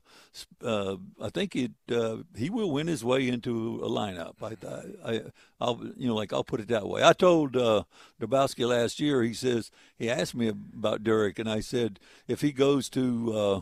uh, 0.64 0.98
I 1.22 1.30
think 1.30 1.56
it 1.56 1.72
uh, 1.92 2.18
he 2.36 2.50
will 2.50 2.72
win 2.72 2.88
his 2.88 3.04
way 3.04 3.28
into 3.28 3.80
a 3.84 3.90
lineup. 3.90 4.36
I, 4.42 5.12
I 5.12 5.22
I'll 5.62 5.82
you 5.98 6.08
know 6.08 6.16
like 6.16 6.34
I'll 6.34 6.44
put 6.44 6.60
it 6.60 6.68
that 6.70 6.88
way. 6.88 7.04
I 7.04 7.14
told 7.14 7.56
uh, 7.56 7.84
Dombrowski 8.20 8.66
last 8.66 9.00
year. 9.00 9.24
He 9.24 9.34
says 9.34 9.72
he 9.98 10.10
asked 10.10 10.36
me 10.36 10.48
about 10.50 11.04
Darick, 11.04 11.40
and 11.40 11.50
I 11.50 11.60
said 11.60 12.00
if 12.28 12.42
he 12.42 12.52
goes 12.52 12.90
to 12.90 13.34
uh, 13.34 13.62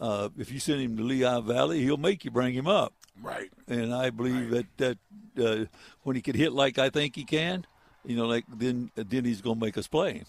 uh, 0.00 0.28
if 0.38 0.50
you 0.52 0.58
send 0.58 0.80
him 0.80 0.96
to 0.96 1.02
Lehigh 1.02 1.40
Valley, 1.40 1.82
he'll 1.82 1.96
make 1.96 2.24
you 2.24 2.30
bring 2.30 2.54
him 2.54 2.66
up 2.66 2.94
Right. 3.20 3.50
and 3.68 3.94
I 3.94 4.10
believe 4.10 4.50
that 4.50 4.66
that 4.78 4.98
uh, 5.38 5.66
when 6.02 6.16
he 6.16 6.22
can 6.22 6.34
hit 6.36 6.52
like 6.52 6.78
I 6.78 6.90
think 6.90 7.16
he 7.16 7.24
can, 7.24 7.66
you 8.04 8.16
know, 8.16 8.26
like 8.26 8.44
then 8.48 8.90
then 8.94 9.24
he's 9.24 9.40
going 9.40 9.58
to 9.58 9.64
make 9.64 9.76
us 9.76 9.86
play. 9.86 10.24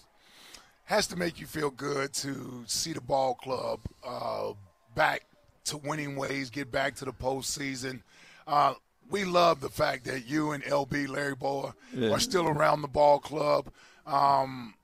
Has 0.86 1.06
to 1.08 1.16
make 1.16 1.40
you 1.40 1.46
feel 1.46 1.70
good 1.70 2.12
to 2.14 2.62
see 2.66 2.92
the 2.92 3.00
ball 3.00 3.34
club 3.34 3.80
uh, 4.06 4.52
back 4.94 5.22
to 5.64 5.78
winning 5.78 6.14
ways, 6.14 6.50
get 6.50 6.70
back 6.70 6.94
to 6.96 7.06
the 7.06 7.12
postseason. 7.12 8.02
Uh, 8.46 8.74
we 9.08 9.24
love 9.24 9.60
the 9.60 9.70
fact 9.70 10.04
that 10.04 10.26
you 10.26 10.52
and 10.52 10.62
LB 10.64 11.08
Larry 11.08 11.34
Bowa 11.34 11.74
Yeah. 11.94 12.10
are 12.10 12.20
still 12.20 12.46
around 12.48 12.82
the 12.82 12.88
ball 12.88 13.18
club. 13.18 13.70
Um, 14.06 14.74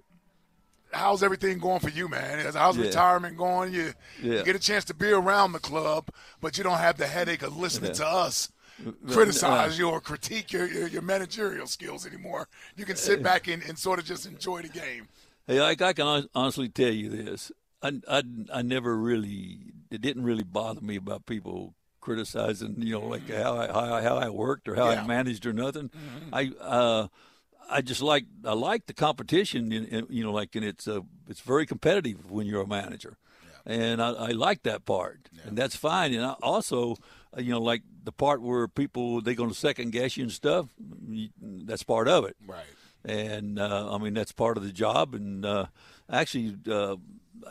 how's 0.90 1.23
everything 1.23 1.59
going 1.59 1.80
for 1.80 1.90
you, 1.90 2.09
man? 2.09 2.50
How's 2.54 2.78
Yeah. 2.78 2.85
retirement 2.87 3.37
going? 3.37 3.75
You, 3.75 3.92
you 4.23 4.42
get 4.42 4.57
a 4.57 4.59
chance 4.59 4.87
to 4.87 4.95
be 4.95 5.11
around 5.11 5.52
the 5.52 5.59
club, 5.59 6.09
but 6.40 6.57
you 6.57 6.64
don't 6.64 6.78
have 6.78 6.97
the 6.97 7.07
headache 7.07 7.42
of 7.42 7.59
listening 7.59 7.92
to 7.92 8.07
us 8.07 8.50
criticize 9.11 9.78
you 9.78 9.90
or 9.90 10.00
critique 10.00 10.52
your, 10.54 10.66
your, 10.66 10.87
your 10.88 11.02
managerial 11.02 11.66
skills 11.66 12.07
anymore. 12.07 12.49
You 12.76 12.87
can 12.87 12.97
sit 12.97 13.23
back 13.23 13.47
and, 13.47 13.62
and 13.64 13.78
sort 13.78 13.99
of 13.99 14.07
just 14.07 14.25
enjoy 14.25 14.62
the 14.62 14.69
game. 14.69 15.07
Hey, 15.47 15.59
I, 15.59 15.70
I 15.70 15.92
can 15.92 16.28
honestly 16.35 16.68
tell 16.68 16.92
you 16.92 17.09
this: 17.09 17.50
I, 17.82 18.00
I 18.09 18.23
I 18.52 18.62
never 18.62 18.97
really 18.97 19.73
it 19.90 20.00
didn't 20.00 20.25
really 20.25 20.44
bother 20.44 20.80
me 20.80 20.97
about 20.97 21.26
people 21.26 21.75
criticizing, 22.00 22.76
you 22.78 22.92
know, 22.92 23.06
like 23.06 23.28
how 23.28 23.56
I 23.56 23.66
how 23.66 23.94
I, 23.94 24.02
how 24.02 24.16
I 24.16 24.28
worked 24.30 24.68
or 24.68 24.76
how 24.76 24.90
Yeah. 24.90 25.02
I 25.02 25.06
managed 25.06 25.47
or 25.47 25.52
nothing. 25.52 25.90
I 26.32 26.52
uh. 26.61 27.09
I 27.73 27.82
just 27.82 28.02
like 28.02 28.25
I 28.44 28.52
like 28.54 28.87
the 28.87 28.92
competition, 28.92 29.70
in, 29.70 29.85
in, 29.85 30.06
you 30.11 30.25
know, 30.25 30.32
like 30.32 30.56
and 30.56 30.64
it's 30.64 30.88
uh, 30.88 31.02
it's 31.28 31.40
very 31.40 31.66
competitive 31.66 32.28
when 32.28 32.44
you're 32.49 32.62
a 32.62 32.66
manager, 32.66 33.16
and 33.64 34.02
I, 34.02 34.11
I 34.11 34.30
like 34.32 34.64
that 34.64 34.85
part, 34.85 35.30
and 35.47 35.56
that's 35.56 35.76
fine. 35.76 36.12
And 36.12 36.25
I 36.25 36.35
also, 36.42 36.97
uh, 37.37 37.40
you 37.40 37.52
know, 37.52 37.61
like 37.61 37.82
the 38.02 38.11
part 38.11 38.42
where 38.42 38.66
people 38.66 39.20
they're 39.20 39.35
going 39.35 39.50
to 39.50 39.54
second 39.54 39.92
guess 39.92 40.16
you 40.16 40.25
and 40.25 40.32
stuff. 40.32 40.66
That's 41.40 41.85
part 41.85 42.09
of 42.09 42.25
it 42.25 42.37
Right. 42.44 42.66
And 43.04 43.59
uh, 43.59 43.95
I 43.95 43.99
mean 43.99 44.14
that's 44.14 44.33
part 44.33 44.57
of 44.57 44.62
the 44.62 44.73
job. 44.73 45.14
And 45.14 45.45
uh, 45.45 45.66
actually, 46.11 46.57
uh, 46.71 46.97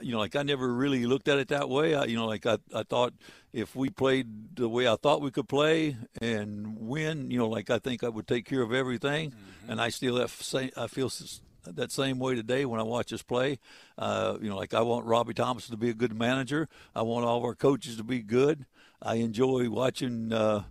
you 0.02 0.12
know, 0.12 0.20
like 0.20 0.36
I 0.36 0.44
never 0.44 0.72
really 0.72 1.06
looked 1.06 1.28
at 1.28 1.40
it 1.40 1.50
that 1.50 1.70
way. 1.70 1.96
I, 1.96 2.06
you 2.06 2.16
know, 2.16 2.28
like 2.28 2.46
I, 2.46 2.58
I 2.74 2.84
thought 2.84 3.14
if 3.54 3.76
we 3.76 3.90
played 3.90 4.56
the 4.56 4.70
way 4.70 4.88
I 4.88 4.96
thought 4.96 5.22
we 5.22 5.32
could 5.32 5.50
play 5.50 5.98
and 6.22 6.78
win, 6.80 7.32
you 7.32 7.38
know, 7.38 7.48
like 7.48 7.70
I 7.70 7.80
think 7.80 8.04
I 8.04 8.10
would 8.10 8.28
take 8.28 8.46
care 8.46 8.62
of 8.62 8.74
everything. 8.74 9.34
And 9.68 9.80
I 9.80 9.90
still 9.90 10.18
have 10.18 10.32
same, 10.32 10.72
I 10.76 10.88
feel 10.88 11.12
that 11.64 11.92
same 11.92 12.18
way 12.20 12.36
today 12.36 12.66
when 12.66 12.80
I 12.80 12.84
watch 12.84 13.14
us 13.14 13.22
play. 13.22 13.60
Uh, 13.98 14.38
you 14.42 14.50
know, 14.50 14.58
like 14.58 14.74
I 14.74 14.82
want 14.82 15.06
Robbie 15.06 15.34
Thompson 15.34 15.72
to 15.72 15.78
be 15.78 15.90
a 15.90 15.94
good 15.94 16.18
manager. 16.18 16.68
I 16.96 17.04
want 17.04 17.26
all 17.26 17.38
of 17.38 17.44
our 17.44 17.56
coaches 17.56 17.98
to 17.98 18.04
be 18.04 18.22
good. 18.22 18.66
I 19.02 19.16
enjoy 19.16 19.70
watching. 19.70 20.34
Uh, 20.34 20.64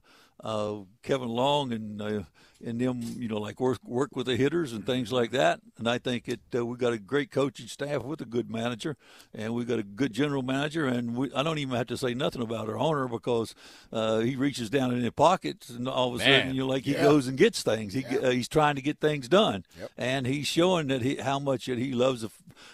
uh, 0.42 0.76
Kevin 1.02 1.28
Long 1.28 1.72
and 1.72 2.00
uh, 2.00 2.22
and 2.64 2.80
them, 2.80 3.00
you 3.16 3.28
know, 3.28 3.38
like 3.38 3.60
work 3.60 3.78
work 3.84 4.16
with 4.16 4.26
the 4.26 4.36
hitters 4.36 4.72
and 4.72 4.84
things 4.84 5.12
like 5.12 5.30
that. 5.30 5.60
And 5.78 5.88
I 5.88 5.98
think 5.98 6.28
it 6.28 6.40
uh, 6.54 6.66
we 6.66 6.76
got 6.76 6.92
a 6.92 6.98
great 6.98 7.30
coaching 7.30 7.66
staff 7.68 8.02
with 8.02 8.20
a 8.20 8.24
good 8.24 8.50
manager, 8.50 8.96
and 9.34 9.54
we've 9.54 9.68
got 9.68 9.78
a 9.78 9.82
good 9.84 10.12
general 10.12 10.42
manager. 10.42 10.86
And 10.86 11.16
we, 11.16 11.32
I 11.34 11.42
don't 11.42 11.58
even 11.58 11.76
have 11.76 11.86
to 11.88 11.96
say 11.96 12.14
nothing 12.14 12.42
about 12.42 12.68
our 12.68 12.76
owner 12.78 13.06
because 13.08 13.54
uh, 13.92 14.18
he 14.20 14.34
reaches 14.36 14.70
down 14.70 14.92
in 14.92 15.02
his 15.02 15.10
pockets 15.12 15.68
and 15.70 15.88
all 15.88 16.08
of 16.08 16.14
a 16.14 16.18
Man. 16.18 16.40
sudden, 16.40 16.54
you 16.54 16.62
know, 16.62 16.66
like 16.68 16.84
he 16.84 16.92
Yeah. 16.92 17.02
goes 17.02 17.28
and 17.28 17.38
gets 17.38 17.62
things. 17.62 17.92
He 17.94 18.04
uh, 18.18 18.30
he's 18.30 18.48
trying 18.48 18.74
to 18.74 18.82
get 18.82 18.98
things 18.98 19.28
done, 19.28 19.64
Yep. 19.78 19.90
and 19.96 20.26
he's 20.26 20.46
showing 20.46 20.88
that 20.88 21.02
he 21.02 21.16
how 21.16 21.38
much 21.38 21.66
that 21.66 21.78
he 21.78 21.92
loves 21.92 22.26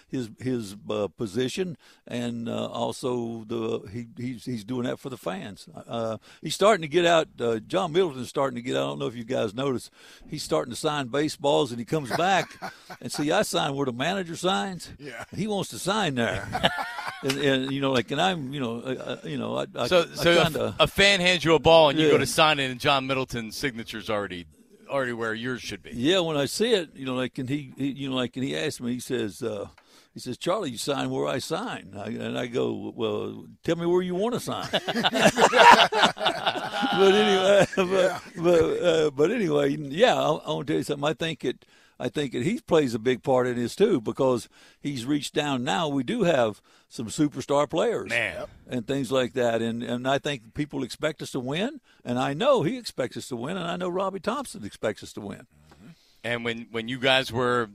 his 0.07 0.29
his 0.39 0.75
uh, 0.89 1.07
position, 1.09 1.77
and 2.07 2.49
uh, 2.49 2.67
also 2.67 3.43
the 3.47 3.81
he 3.91 4.07
he's 4.17 4.45
he's 4.45 4.63
doing 4.63 4.83
that 4.85 4.97
for 4.99 5.09
the 5.09 5.17
fans. 5.17 5.67
Uh, 5.87 6.17
he's 6.41 6.55
starting 6.55 6.81
to 6.81 6.87
get 6.87 7.05
out. 7.05 7.27
Uh, 7.39 7.59
John 7.59 7.91
Middleton's 7.91 8.29
starting 8.29 8.55
to 8.55 8.61
get. 8.63 8.75
out. 8.75 8.83
I 8.85 8.87
don't 8.87 8.99
know 8.99 9.07
if 9.07 9.15
you 9.15 9.23
guys 9.23 9.53
noticed. 9.53 9.74
He's 10.29 10.43
starting 10.43 10.71
to 10.73 10.79
sign 10.79 11.07
baseballs, 11.07 11.71
and 11.71 11.79
he 11.79 11.85
comes 11.85 12.09
back 12.15 12.49
and 13.01 13.11
see. 13.11 13.31
I 13.31 13.41
sign 13.43 13.75
where 13.75 13.85
the 13.85 13.93
manager 13.93 14.35
signs. 14.35 14.89
Yeah. 14.99 15.23
he 15.35 15.47
wants 15.47 15.69
to 15.71 15.79
sign 15.79 16.15
there, 16.15 16.47
and, 17.23 17.37
and 17.37 17.71
you 17.71 17.81
know, 17.81 17.91
like, 17.91 18.11
and 18.11 18.21
I'm, 18.21 18.53
you 18.53 18.59
know, 18.59 18.79
uh, 18.81 19.19
uh, 19.23 19.27
you 19.27 19.37
know, 19.37 19.57
I, 19.57 19.65
I, 19.75 19.87
So, 19.87 20.01
I 20.01 20.15
so 20.15 20.43
kinda, 20.43 20.75
a, 20.79 20.83
a 20.83 20.87
fan 20.87 21.19
hands 21.19 21.43
you 21.45 21.55
a 21.55 21.59
ball 21.59 21.89
and 21.89 21.99
you 21.99 22.05
Yeah. 22.05 22.11
go 22.11 22.17
to 22.17 22.25
sign 22.25 22.59
it, 22.59 22.71
and 22.71 22.79
John 22.79 23.07
Middleton's 23.07 23.55
signature's 23.57 24.09
already 24.09 24.45
already 24.89 25.13
where 25.13 25.33
yours 25.33 25.61
should 25.61 25.81
be. 25.81 25.91
Yeah, 25.93 26.19
when 26.19 26.37
I 26.37 26.45
see 26.45 26.73
it, 26.73 26.89
you 26.95 27.05
know, 27.05 27.15
like, 27.15 27.37
and 27.39 27.49
he, 27.49 27.73
he 27.75 27.87
you 27.91 28.09
know, 28.09 28.15
like, 28.15 28.35
and 28.37 28.45
he 28.45 28.55
asked 28.55 28.79
me, 28.81 28.93
he 28.93 28.99
says, 28.99 29.41
uh, 29.41 29.67
he 30.15 30.21
says, 30.21 30.37
Charlie, 30.37 30.71
you 30.71 30.77
sign 30.77 31.09
where 31.09 31.27
I 31.27 31.39
sign. 31.39 31.93
I, 31.93 32.05
and 32.05 32.39
I 32.39 32.47
go, 32.47 32.93
well, 32.95 33.47
tell 33.65 33.75
me 33.75 33.85
where 33.85 34.01
you 34.01 34.15
want 34.15 34.33
to 34.33 34.39
sign. 34.39 34.69
but 34.71 34.83
anyway, 37.13 37.67
but, 37.75 38.21
but, 38.37 38.63
uh, 38.81 39.11
but 39.11 39.29
anyway, 39.29 39.75
yeah, 39.75 40.15
I, 40.15 40.29
I 40.29 40.51
want 40.51 40.67
to 40.67 40.73
tell 40.73 40.77
you 40.77 40.83
something. 40.83 41.03
I 41.09 41.11
think 41.11 41.43
it, 41.43 41.65
I 41.99 42.07
think 42.07 42.33
it, 42.33 42.43
he 42.43 42.61
plays 42.61 42.93
a 42.93 42.99
big 42.99 43.23
part 43.23 43.45
in 43.45 43.57
this 43.57 43.75
too 43.75 43.99
because 43.99 44.47
he's 44.79 45.05
reached 45.05 45.33
down. 45.33 45.65
Now 45.65 45.89
we 45.89 46.01
do 46.01 46.23
have 46.23 46.61
some 46.87 47.07
superstar 47.07 47.69
players 47.69 48.09
Man. 48.09 48.45
and 48.69 48.87
things 48.87 49.11
like 49.11 49.33
that, 49.33 49.61
and 49.61 49.83
and 49.83 50.07
I 50.07 50.17
think 50.17 50.53
people 50.53 50.81
expect 50.81 51.21
us 51.21 51.31
to 51.31 51.41
win, 51.41 51.81
and 52.05 52.17
I 52.17 52.33
know 52.33 52.63
he 52.63 52.77
expects 52.77 53.17
us 53.17 53.27
to 53.27 53.35
win, 53.35 53.57
and 53.57 53.67
I 53.67 53.75
know 53.75 53.89
Robbie 53.89 54.21
Thompson 54.21 54.63
expects 54.63 55.03
us 55.03 55.11
to 55.13 55.21
win. 55.21 55.45
And 56.23 56.45
when 56.45 56.67
when 56.71 56.87
you 56.87 56.99
guys 56.99 57.33
were 57.33 57.69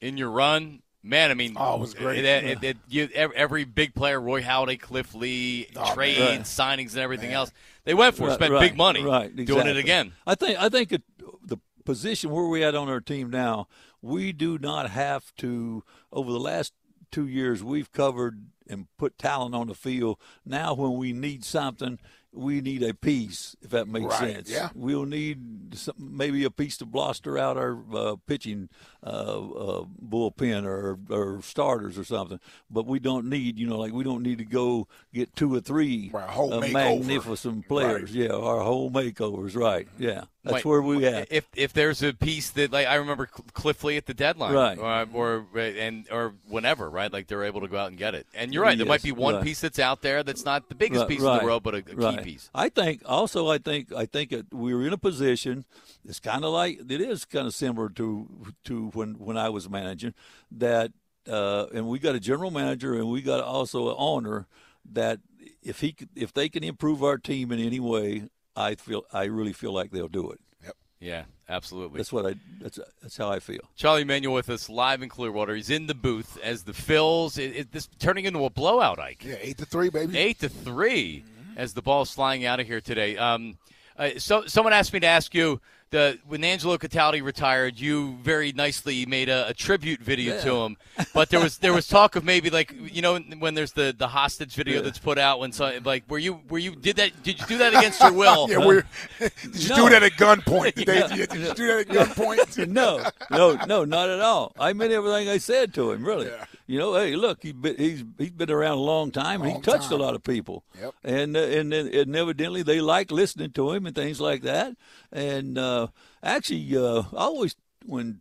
in 0.00 0.16
your 0.16 0.30
run, 0.30 0.82
man, 1.02 1.30
I 1.30 1.34
mean, 1.34 1.54
Oh, 1.56 1.76
it 1.76 1.80
was 1.80 1.94
great. 1.94 2.24
It, 2.24 2.44
it, 2.44 2.64
it, 2.64 2.76
you, 2.88 3.08
every 3.14 3.64
big 3.64 3.94
player, 3.94 4.20
Roy 4.20 4.42
Halladay, 4.42 4.78
Cliff 4.80 5.14
Lee, 5.14 5.68
Oh, 5.76 5.94
trades, 5.94 6.18
man. 6.18 6.40
signings, 6.42 6.92
and 6.92 6.98
everything 7.00 7.32
else, 7.32 7.52
they 7.84 7.94
went 7.94 8.16
for, 8.16 8.24
it, 8.24 8.28
Right, 8.28 8.34
spent 8.34 8.52
right, 8.52 8.60
big 8.60 8.76
money, 8.76 9.02
right, 9.02 9.34
doing 9.34 9.66
it 9.66 9.76
again. 9.76 10.12
I 10.26 10.34
think 10.34 10.58
I 10.58 10.68
think 10.68 10.92
it, 10.92 11.02
the 11.44 11.58
position 11.84 12.30
where 12.30 12.44
we 12.46 12.62
at 12.62 12.74
on 12.74 12.88
our 12.88 13.00
team 13.00 13.30
now, 13.30 13.66
we 14.02 14.32
do 14.32 14.58
not 14.58 14.90
have 14.90 15.34
to. 15.36 15.82
Over 16.12 16.32
the 16.32 16.40
last 16.40 16.72
two 17.10 17.26
years, 17.26 17.62
we've 17.64 17.90
covered 17.92 18.46
and 18.68 18.86
put 18.98 19.18
talent 19.18 19.54
on 19.54 19.66
the 19.66 19.74
field. 19.74 20.18
Now, 20.44 20.74
when 20.74 20.96
we 20.96 21.12
need 21.12 21.44
something, 21.44 21.98
we 22.32 22.60
need 22.60 22.82
a 22.82 22.94
piece. 22.94 23.56
If 23.62 23.70
that 23.70 23.88
makes 23.88 24.06
Right, 24.06 24.34
sense, 24.34 24.50
yeah. 24.50 24.70
we'll 24.74 25.04
need 25.06 25.74
some, 25.74 25.94
maybe 25.98 26.44
a 26.44 26.50
piece 26.50 26.76
to 26.78 26.86
bluster 26.86 27.36
out 27.38 27.56
our 27.56 27.78
uh, 27.94 28.16
pitching 28.26 28.68
uh, 29.04 29.06
uh, 29.08 29.84
bullpen 30.04 30.64
or 30.64 30.98
or 31.10 31.42
starters 31.42 31.98
or 31.98 32.04
something. 32.04 32.38
But 32.70 32.86
we 32.86 32.98
don't 32.98 33.26
need, 33.28 33.58
you 33.58 33.66
know, 33.66 33.78
like 33.78 33.92
we 33.92 34.04
don't 34.04 34.22
need 34.22 34.38
to 34.38 34.44
go 34.44 34.86
get 35.12 35.34
two 35.34 35.54
or 35.54 35.60
three 35.60 36.10
Right, 36.12 36.28
whole 36.28 36.52
uh, 36.52 36.60
magnificent 36.60 37.66
players. 37.68 38.14
Yeah, 38.14 38.32
our 38.32 38.60
whole 38.60 38.90
makeovers, 38.90 39.56
right? 39.56 39.88
Yeah, 39.98 40.24
that's 40.44 40.56
Wait, 40.56 40.64
where 40.64 40.82
we 40.82 41.04
at. 41.06 41.32
If 41.32 41.48
if 41.56 41.72
there's 41.72 42.02
a 42.02 42.12
piece 42.12 42.50
that 42.50 42.72
like 42.72 42.86
I 42.86 42.96
remember 42.96 43.26
Cliff 43.26 43.82
Lee 43.84 43.96
at 43.96 44.06
the 44.06 44.14
deadline, 44.14 44.54
Right. 44.54 44.78
or, 44.78 45.46
or 45.52 45.58
and 45.58 46.06
or 46.10 46.34
whenever, 46.48 46.88
right? 46.88 47.12
Like 47.12 47.26
they're 47.26 47.44
able 47.44 47.62
to 47.62 47.68
go 47.68 47.78
out 47.78 47.88
and 47.88 47.98
get 47.98 48.14
it. 48.14 48.26
And 48.34 48.52
you're 48.52 48.62
right, 48.62 48.76
there 48.76 48.86
might 48.86 49.02
be 49.02 49.12
one 49.12 49.36
right. 49.36 49.44
piece 49.44 49.60
that's 49.60 49.78
out 49.78 50.02
there 50.02 50.22
that's 50.22 50.44
not 50.44 50.68
the 50.68 50.74
biggest 50.74 51.00
Right, 51.00 51.08
piece 51.08 51.20
in 51.20 51.38
the 51.38 51.44
world, 51.44 51.62
but 51.62 51.74
a, 51.74 51.78
a 51.78 51.94
right. 51.96 52.19
Key 52.24 52.32
piece. 52.32 52.50
I 52.54 52.68
think 52.68 53.02
also 53.04 53.48
I 53.48 53.58
think 53.58 53.92
I 53.92 54.06
think 54.06 54.32
it, 54.32 54.46
we 54.52 54.74
were 54.74 54.86
in 54.86 54.92
a 54.92 54.98
position. 54.98 55.64
It's 56.04 56.20
kind 56.20 56.44
of 56.44 56.52
like 56.52 56.80
it 56.88 57.00
is 57.00 57.24
kind 57.24 57.46
of 57.46 57.54
similar 57.54 57.88
to 57.90 58.28
to 58.64 58.88
when 58.88 59.14
when 59.14 59.36
I 59.36 59.48
was 59.48 59.68
managing 59.68 60.14
that, 60.50 60.92
uh, 61.28 61.66
and 61.74 61.88
we 61.88 61.98
got 61.98 62.14
a 62.14 62.20
general 62.20 62.50
manager 62.50 62.94
and 62.94 63.08
we 63.10 63.22
got 63.22 63.40
also 63.42 63.90
an 63.90 63.96
owner 63.98 64.46
that 64.92 65.20
if 65.62 65.80
he 65.80 65.94
if 66.16 66.32
they 66.32 66.48
can 66.48 66.64
improve 66.64 67.02
our 67.02 67.18
team 67.18 67.52
in 67.52 67.60
any 67.60 67.80
way, 67.80 68.28
I 68.56 68.74
feel 68.74 69.04
I 69.12 69.24
really 69.24 69.52
feel 69.52 69.72
like 69.72 69.90
they'll 69.90 70.08
do 70.08 70.30
it. 70.30 70.40
Yep. 70.64 70.76
Yeah, 71.00 71.24
absolutely. 71.48 71.98
That's 71.98 72.12
what 72.12 72.26
I 72.26 72.34
that's 72.60 72.78
that's 73.02 73.16
how 73.16 73.30
I 73.30 73.40
feel. 73.40 73.60
Charlie 73.76 74.04
Manuel 74.04 74.34
with 74.34 74.50
us 74.50 74.68
live 74.68 75.02
in 75.02 75.08
Clearwater. 75.08 75.54
He's 75.54 75.70
in 75.70 75.86
the 75.86 75.94
booth 75.94 76.38
as 76.42 76.64
the 76.64 76.72
Phils. 76.72 77.38
It, 77.38 77.56
it, 77.56 77.72
this 77.72 77.88
turning 77.98 78.24
into 78.24 78.44
a 78.44 78.50
blowout, 78.50 78.98
Ike. 78.98 79.24
Yeah, 79.24 79.36
eight 79.40 79.58
to 79.58 79.66
three, 79.66 79.90
baby. 79.90 80.16
Eight 80.16 80.40
to 80.40 80.48
3 80.48 81.24
as 81.56 81.74
the 81.74 81.82
ball's 81.82 82.12
flying 82.12 82.44
out 82.44 82.60
of 82.60 82.66
here 82.66 82.80
today. 82.80 83.16
Um, 83.16 83.58
uh, 83.98 84.10
so 84.18 84.44
someone 84.46 84.72
asked 84.72 84.92
me 84.92 85.00
to 85.00 85.06
ask 85.06 85.34
you 85.34 85.60
the 85.90 86.18
when 86.28 86.44
Angelo 86.44 86.78
Cataldi 86.78 87.20
retired, 87.20 87.78
you 87.80 88.16
very 88.22 88.52
nicely 88.52 89.04
made 89.06 89.28
a, 89.28 89.48
a 89.48 89.54
tribute 89.54 90.00
video 90.00 90.36
Yeah. 90.36 90.40
to 90.42 90.56
him. 90.62 90.76
But 91.12 91.30
there 91.30 91.40
was 91.40 91.58
there 91.58 91.72
was 91.72 91.88
talk 91.98 92.14
of 92.14 92.24
maybe 92.24 92.48
like 92.48 92.72
you 92.80 93.02
know 93.02 93.18
when 93.18 93.54
there's 93.54 93.72
the, 93.72 93.92
the 93.98 94.06
hostage 94.06 94.54
video 94.54 94.82
that's 94.82 95.00
put 95.00 95.18
out 95.18 95.40
when 95.40 95.50
so, 95.50 95.80
like 95.84 96.04
were 96.08 96.18
you 96.18 96.40
were 96.48 96.58
you 96.60 96.76
did 96.76 96.94
that 96.96 97.20
did 97.24 97.40
you 97.40 97.46
do 97.46 97.58
that 97.58 97.74
against 97.74 98.00
your 98.00 98.12
will? 98.12 98.48
Yeah, 98.50 98.64
we're, 98.64 98.84
did 99.18 99.32
you 99.64 99.68
No. 99.70 99.76
do 99.76 99.88
that 99.90 100.02
at 100.04 100.12
a 100.12 100.14
gunpoint? 100.14 100.76
Did, 100.76 100.86
they, 100.86 101.00
did 101.08 101.34
you 101.34 101.54
do 101.54 101.66
that 101.66 101.80
at 101.80 101.88
gunpoint? 101.88 102.68
no, 102.68 103.02
no, 103.30 103.58
no, 103.66 103.84
not 103.84 104.08
at 104.08 104.20
all. 104.20 104.52
I 104.60 104.72
meant 104.72 104.92
everything 104.92 105.28
I 105.28 105.38
said 105.38 105.74
to 105.74 105.90
him. 105.90 106.06
Really, 106.06 106.26
Yeah. 106.26 106.44
You 106.70 106.78
know. 106.78 106.94
Hey, 106.94 107.16
look, 107.16 107.42
he 107.42 107.50
been, 107.50 107.76
he's 107.76 108.04
he's 108.16 108.30
been 108.30 108.50
around 108.50 108.78
a 108.78 108.82
long 108.82 109.10
time. 109.10 109.42
he 109.42 109.50
Long 109.50 109.62
touched 109.62 109.90
time. 109.90 110.00
a 110.00 110.02
lot 110.02 110.14
of 110.14 110.22
people. 110.22 110.64
Yep. 110.80 110.94
And 111.02 111.36
uh, 111.36 111.40
and 111.40 111.74
and 111.74 112.16
evidently 112.16 112.62
they 112.62 112.80
like 112.80 113.10
listening 113.10 113.50
to 113.52 113.72
him 113.72 113.86
and 113.86 113.94
things 113.94 114.20
like 114.20 114.42
that. 114.42 114.76
And 115.10 115.58
uh, 115.58 115.88
actually, 116.22 116.76
uh, 116.76 117.02
I 117.12 117.24
always 117.24 117.56
when 117.84 118.20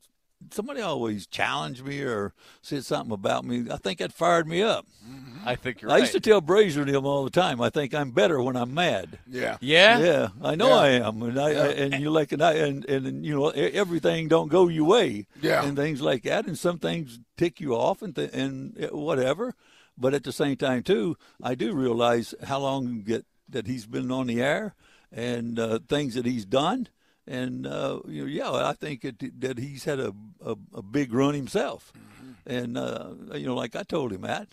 somebody 0.51 0.81
always 0.81 1.27
challenged 1.27 1.85
me 1.85 2.01
or 2.01 2.33
said 2.61 2.85
something 2.85 3.13
about 3.13 3.43
me, 3.45 3.65
I 3.71 3.77
think 3.77 3.99
that 3.99 4.13
fired 4.13 4.47
me 4.47 4.61
up. 4.61 4.85
I 5.45 5.55
think 5.55 5.81
you're 5.81 5.91
I 5.91 5.95
right. 5.95 5.99
used 6.01 6.11
to 6.13 6.19
tell 6.19 6.41
Brazier 6.41 6.81
and 6.81 6.89
him 6.89 7.05
all 7.05 7.23
the 7.23 7.29
time. 7.29 7.61
I 7.61 7.69
think 7.69 7.93
I'm 7.93 8.11
better 8.11 8.41
when 8.41 8.55
I'm 8.55 8.73
mad. 8.73 9.19
Yeah. 9.27 9.57
yeah? 9.61 9.99
Yeah, 9.99 10.27
I 10.41 10.55
know 10.55 10.67
Yeah. 10.69 10.75
I 10.75 10.87
am, 11.07 11.21
and 11.23 11.39
I, 11.39 11.49
I 11.49 11.67
and 11.69 11.93
you 12.01 12.09
like 12.09 12.31
and 12.31 12.41
I 12.41 12.53
and 12.53 12.85
and 12.85 13.25
you 13.25 13.35
know 13.35 13.51
e- 13.53 13.71
everything 13.73 14.27
don't 14.27 14.49
go 14.49 14.67
your 14.67 14.85
way, 14.85 15.27
Yeah. 15.41 15.63
and 15.63 15.75
things 15.77 16.01
like 16.01 16.23
that, 16.23 16.45
and 16.47 16.57
some 16.57 16.77
things 16.79 17.19
tick 17.37 17.59
you 17.59 17.73
off 17.75 18.01
and 18.01 18.15
th- 18.15 18.31
and 18.33 18.81
uh, 18.83 18.95
whatever. 18.97 19.55
But 19.97 20.13
at 20.13 20.23
the 20.23 20.31
same 20.31 20.55
time, 20.55 20.83
too, 20.83 21.17
I 21.43 21.55
do 21.55 21.73
realize 21.73 22.33
how 22.43 22.59
long 22.59 22.87
you 22.87 23.01
get 23.01 23.25
that 23.49 23.67
he's 23.67 23.85
been 23.85 24.11
on 24.11 24.27
the 24.27 24.41
air 24.41 24.75
and 25.11 25.57
uh, 25.59 25.79
things 25.89 26.13
that 26.15 26.25
he's 26.25 26.45
done, 26.45 26.87
and 27.29 27.65
uh, 27.67 27.99
you 28.07 28.23
know, 28.23 28.27
yeah, 28.27 28.51
I 28.67 28.73
think 28.73 29.05
it, 29.05 29.39
that 29.41 29.57
he's 29.59 29.85
had 29.85 29.99
a, 29.99 30.13
a 30.45 30.55
a 30.73 30.81
big 30.81 31.13
run 31.13 31.33
himself, 31.35 31.93
Mm-hmm. 31.95 32.31
and 32.53 32.77
uh, 32.77 33.13
you 33.35 33.45
know, 33.45 33.55
like 33.55 33.75
I 33.77 33.83
told 33.83 34.11
him 34.11 34.21
that. 34.21 34.49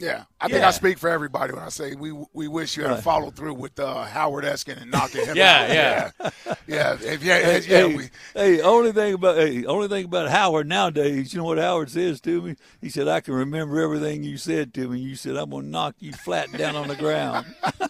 Yeah, 0.00 0.24
I 0.40 0.46
think 0.46 0.60
Yeah. 0.60 0.68
I 0.68 0.70
speak 0.70 0.96
for 0.98 1.10
everybody 1.10 1.52
when 1.52 1.64
I 1.64 1.70
say 1.70 1.96
we 1.96 2.12
we 2.32 2.46
wish 2.46 2.76
you 2.76 2.84
had 2.84 2.92
Right. 2.92 3.02
followed 3.02 3.34
through 3.34 3.54
with 3.54 3.80
uh, 3.80 4.04
Howard 4.04 4.44
Eskin 4.44 4.80
and 4.80 4.92
knocking 4.92 5.24
him 5.26 5.36
Yeah, 5.36 5.62
out. 5.62 5.70
yeah. 5.70 6.10
yeah, 6.20 6.54
yeah. 6.68 6.92
If, 7.00 7.22
yeah, 7.24 7.38
Hey, 7.40 7.60
yeah, 7.66 7.88
hey, 7.88 7.96
we, 7.96 8.04
hey, 8.34 8.60
only 8.60 8.92
thing 8.92 9.14
about 9.14 9.36
hey, 9.38 9.64
only 9.64 9.88
thing 9.88 10.04
about 10.04 10.28
Howard 10.28 10.68
nowadays, 10.68 11.32
you 11.34 11.38
know 11.38 11.44
what 11.46 11.58
Howard 11.58 11.90
says 11.90 12.20
to 12.20 12.40
me? 12.42 12.54
He 12.80 12.90
said, 12.90 13.08
"I 13.08 13.18
can 13.20 13.34
remember 13.34 13.80
everything 13.80 14.22
you 14.22 14.36
said 14.36 14.72
to 14.74 14.88
me." 14.88 15.00
You 15.00 15.16
said, 15.16 15.34
"I'm 15.36 15.50
gonna 15.50 15.66
knock 15.66 15.96
you 15.98 16.12
flat 16.12 16.52
down 16.52 16.76
on 16.76 16.86
the 16.86 16.94
ground." 16.94 17.46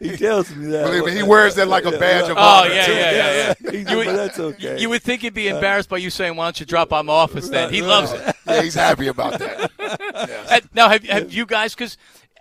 he 0.00 0.16
tells 0.16 0.54
me 0.54 0.66
that. 0.70 0.84
believe 0.86 1.04
me, 1.04 1.12
he 1.16 1.22
wears 1.22 1.54
that 1.56 1.68
like 1.68 1.84
a 1.84 1.92
badge 1.92 2.28
of 2.30 2.36
Oh, 2.36 2.40
honor. 2.40 2.74
yeah, 2.74 2.86
too. 2.86 2.92
yeah, 2.92 3.10
yeah, 3.10 3.54
yeah. 3.72 3.90
You 3.90 3.96
would- 3.96 4.06
that's 4.08 4.38
okay. 4.38 4.78
You 4.80 4.88
would 4.90 5.02
think 5.02 5.22
he'd 5.22 5.34
be 5.34 5.48
embarrassed 5.48 5.88
by 5.88 5.98
you 5.98 6.10
saying, 6.10 6.36
"Why 6.36 6.46
don't 6.46 6.60
you 6.60 6.66
drop 6.66 6.88
by 6.88 7.02
my 7.02 7.12
office?" 7.12 7.48
Then 7.48 7.72
he 7.72 7.82
loves 7.82 8.12
it. 8.12 8.34
Yeah, 8.46 8.62
he's 8.62 8.74
happy 8.74 9.08
about 9.08 9.38
that. 9.38 9.70
Uh, 10.16 10.60
now, 10.74 10.88
have, 10.88 11.04
have 11.04 11.32
you 11.32 11.46
guys? 11.46 11.74
Because 11.74 11.96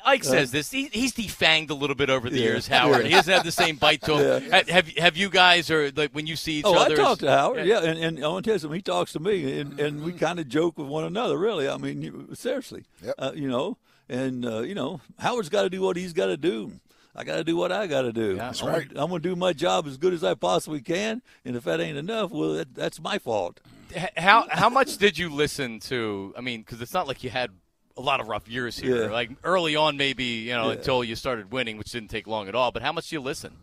Ike 0.05 0.23
says 0.23 0.51
this. 0.51 0.71
He, 0.71 0.89
he's 0.91 1.13
defanged 1.13 1.69
a 1.69 1.73
little 1.73 1.95
bit 1.95 2.09
over 2.09 2.29
the 2.29 2.37
Yeah. 2.37 2.43
years. 2.43 2.67
Howard. 2.67 3.01
Yeah. 3.01 3.07
He 3.07 3.09
doesn't 3.13 3.33
have 3.33 3.43
the 3.43 3.51
same 3.51 3.75
bite 3.75 4.01
to 4.03 4.17
him. 4.37 4.51
Ha- 4.51 4.61
Have 4.69 4.87
have 4.97 5.17
you 5.17 5.29
guys 5.29 5.69
or 5.69 5.91
like 5.91 6.11
when 6.11 6.25
you 6.25 6.35
see 6.35 6.59
each 6.59 6.65
Oh, 6.65 6.73
I 6.75 6.85
other? 6.85 6.95
talk 6.95 7.19
to 7.19 7.29
Howard, 7.29 7.65
yeah, 7.65 7.81
and, 7.83 7.99
and 7.99 8.23
I 8.23 8.27
want 8.27 8.45
to 8.45 8.49
tell 8.49 8.55
you 8.55 8.59
something. 8.59 8.77
He 8.77 8.81
talks 8.81 9.11
to 9.13 9.19
me, 9.19 9.59
and, 9.59 9.79
and 9.79 9.97
Mm-hmm. 9.97 10.05
we 10.05 10.13
kind 10.13 10.39
of 10.39 10.47
joke 10.47 10.77
with 10.77 10.87
one 10.87 11.03
another. 11.03 11.37
Really, 11.37 11.67
I 11.69 11.77
mean, 11.77 12.33
seriously, 12.35 12.85
Yep. 13.03 13.15
uh, 13.17 13.31
you 13.35 13.47
know, 13.49 13.77
and 14.09 14.45
uh, 14.45 14.59
you 14.61 14.75
know, 14.75 15.01
Howard's 15.17 15.49
got 15.49 15.63
to 15.63 15.69
do 15.69 15.81
what 15.81 15.97
he's 15.97 16.13
got 16.13 16.27
to 16.27 16.37
do. 16.37 16.71
I 17.15 17.23
got 17.23 17.37
to 17.37 17.43
do 17.45 17.55
what 17.55 17.71
I 17.71 17.87
got 17.87 18.01
to 18.01 18.11
do. 18.11 18.35
That's 18.35 18.61
I'm 18.61 18.67
right. 18.69 18.87
Gonna, 18.89 19.01
I'm 19.03 19.09
going 19.09 19.21
to 19.21 19.29
do 19.29 19.35
my 19.37 19.53
job 19.53 19.87
as 19.87 19.97
good 19.97 20.13
as 20.13 20.23
I 20.23 20.33
possibly 20.33 20.81
can, 20.81 21.21
and 21.45 21.55
if 21.55 21.63
that 21.63 21.79
ain't 21.79 21.97
enough, 21.97 22.29
well, 22.31 22.53
that, 22.55 22.75
that's 22.75 22.99
my 22.99 23.19
fault. 23.19 23.61
How 24.17 24.45
how 24.49 24.69
much 24.69 24.97
did 24.97 25.17
you 25.17 25.29
listen 25.29 25.79
to? 25.81 26.33
I 26.37 26.41
mean, 26.41 26.61
because 26.61 26.81
it's 26.81 26.93
not 26.93 27.07
like 27.07 27.23
you 27.23 27.29
had 27.29 27.51
a 27.95 28.01
lot 28.01 28.19
of 28.19 28.27
rough 28.27 28.49
years 28.49 28.77
here. 28.77 29.03
Yeah. 29.05 29.11
Like 29.11 29.31
early 29.45 29.77
on, 29.77 29.95
maybe 29.95 30.25
you 30.25 30.53
know 30.53 30.67
Yeah. 30.71 30.77
until 30.77 31.03
you 31.03 31.15
started 31.15 31.51
winning, 31.53 31.77
which 31.77 31.91
didn't 31.91 32.09
take 32.09 32.27
long 32.27 32.49
at 32.49 32.55
all. 32.55 32.71
But 32.71 32.81
how 32.81 32.91
much 32.91 33.09
do 33.09 33.15
you 33.15 33.21
listen 33.21 33.53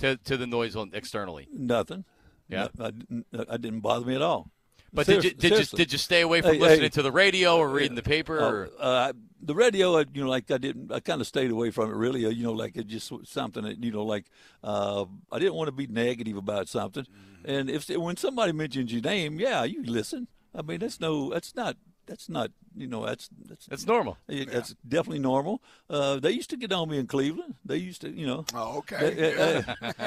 to 0.00 0.16
to 0.18 0.36
the 0.36 0.46
noise 0.46 0.76
on 0.76 0.90
externally? 0.92 1.48
Nothing. 1.50 2.04
Yeah. 2.50 2.68
No, 2.76 2.84
I, 2.86 3.44
I 3.48 3.56
didn't 3.56 3.80
bother 3.80 4.04
me 4.04 4.14
at 4.14 4.22
all. 4.22 4.50
But 4.92 5.06
did 5.06 5.24
you 5.24 5.30
did 5.34 5.58
you 5.58 5.64
did 5.64 5.92
you 5.92 5.98
stay 5.98 6.22
away 6.22 6.40
from 6.40 6.54
Hey, 6.54 6.60
listening 6.60 6.82
hey. 6.82 6.88
to 6.90 7.02
the 7.02 7.12
radio 7.12 7.56
or 7.58 7.68
reading 7.68 7.94
the 7.94 8.02
paper? 8.02 8.38
Or? 8.38 8.70
Oh, 8.78 8.82
uh, 8.82 9.12
the 9.40 9.54
radio, 9.54 9.98
I- 9.98 10.04
you 10.12 10.24
know, 10.24 10.30
like 10.30 10.50
I 10.50 10.58
didn't, 10.58 10.90
I 10.90 11.00
kind 11.00 11.20
of 11.20 11.26
stayed 11.26 11.50
away 11.50 11.70
from 11.70 11.90
it. 11.90 11.94
Really, 11.94 12.26
uh, 12.26 12.30
you 12.30 12.42
know, 12.42 12.52
like 12.52 12.76
it 12.76 12.86
just 12.86 13.12
something 13.24 13.62
that, 13.64 13.82
you 13.82 13.92
know, 13.92 14.04
like 14.04 14.26
uh, 14.64 15.04
I 15.30 15.38
didn't 15.38 15.54
want 15.54 15.68
to 15.68 15.72
be 15.72 15.86
negative 15.86 16.36
about 16.36 16.68
something. 16.68 17.04
Mm-hmm. 17.04 17.50
And 17.50 17.70
if 17.70 17.88
when 17.88 18.16
somebody 18.16 18.52
mentions 18.52 18.92
your 18.92 19.02
name, 19.02 19.38
yeah, 19.38 19.64
you 19.64 19.84
listen. 19.84 20.26
I 20.54 20.62
mean, 20.62 20.80
that's 20.80 20.98
no, 21.00 21.30
that's 21.30 21.54
not, 21.54 21.76
that's 22.08 22.28
not, 22.28 22.50
you 22.76 22.86
know, 22.88 23.04
that's 23.06 23.28
that's 23.48 23.66
That's 23.66 23.86
normal. 23.86 24.16
Yeah, 24.28 24.46
That's 24.50 24.74
definitely 24.88 25.20
normal. 25.20 25.62
Uh, 25.88 26.18
they 26.18 26.32
used 26.32 26.50
to 26.50 26.56
get 26.56 26.72
on 26.72 26.88
me 26.88 26.98
in 26.98 27.06
Cleveland. 27.06 27.54
They 27.64 27.76
used 27.76 28.00
to, 28.00 28.08
you 28.10 28.26
know. 28.26 28.44
Oh, 28.54 28.82
They- 28.88 28.96
okay. 28.96 29.16
they- 29.16 29.62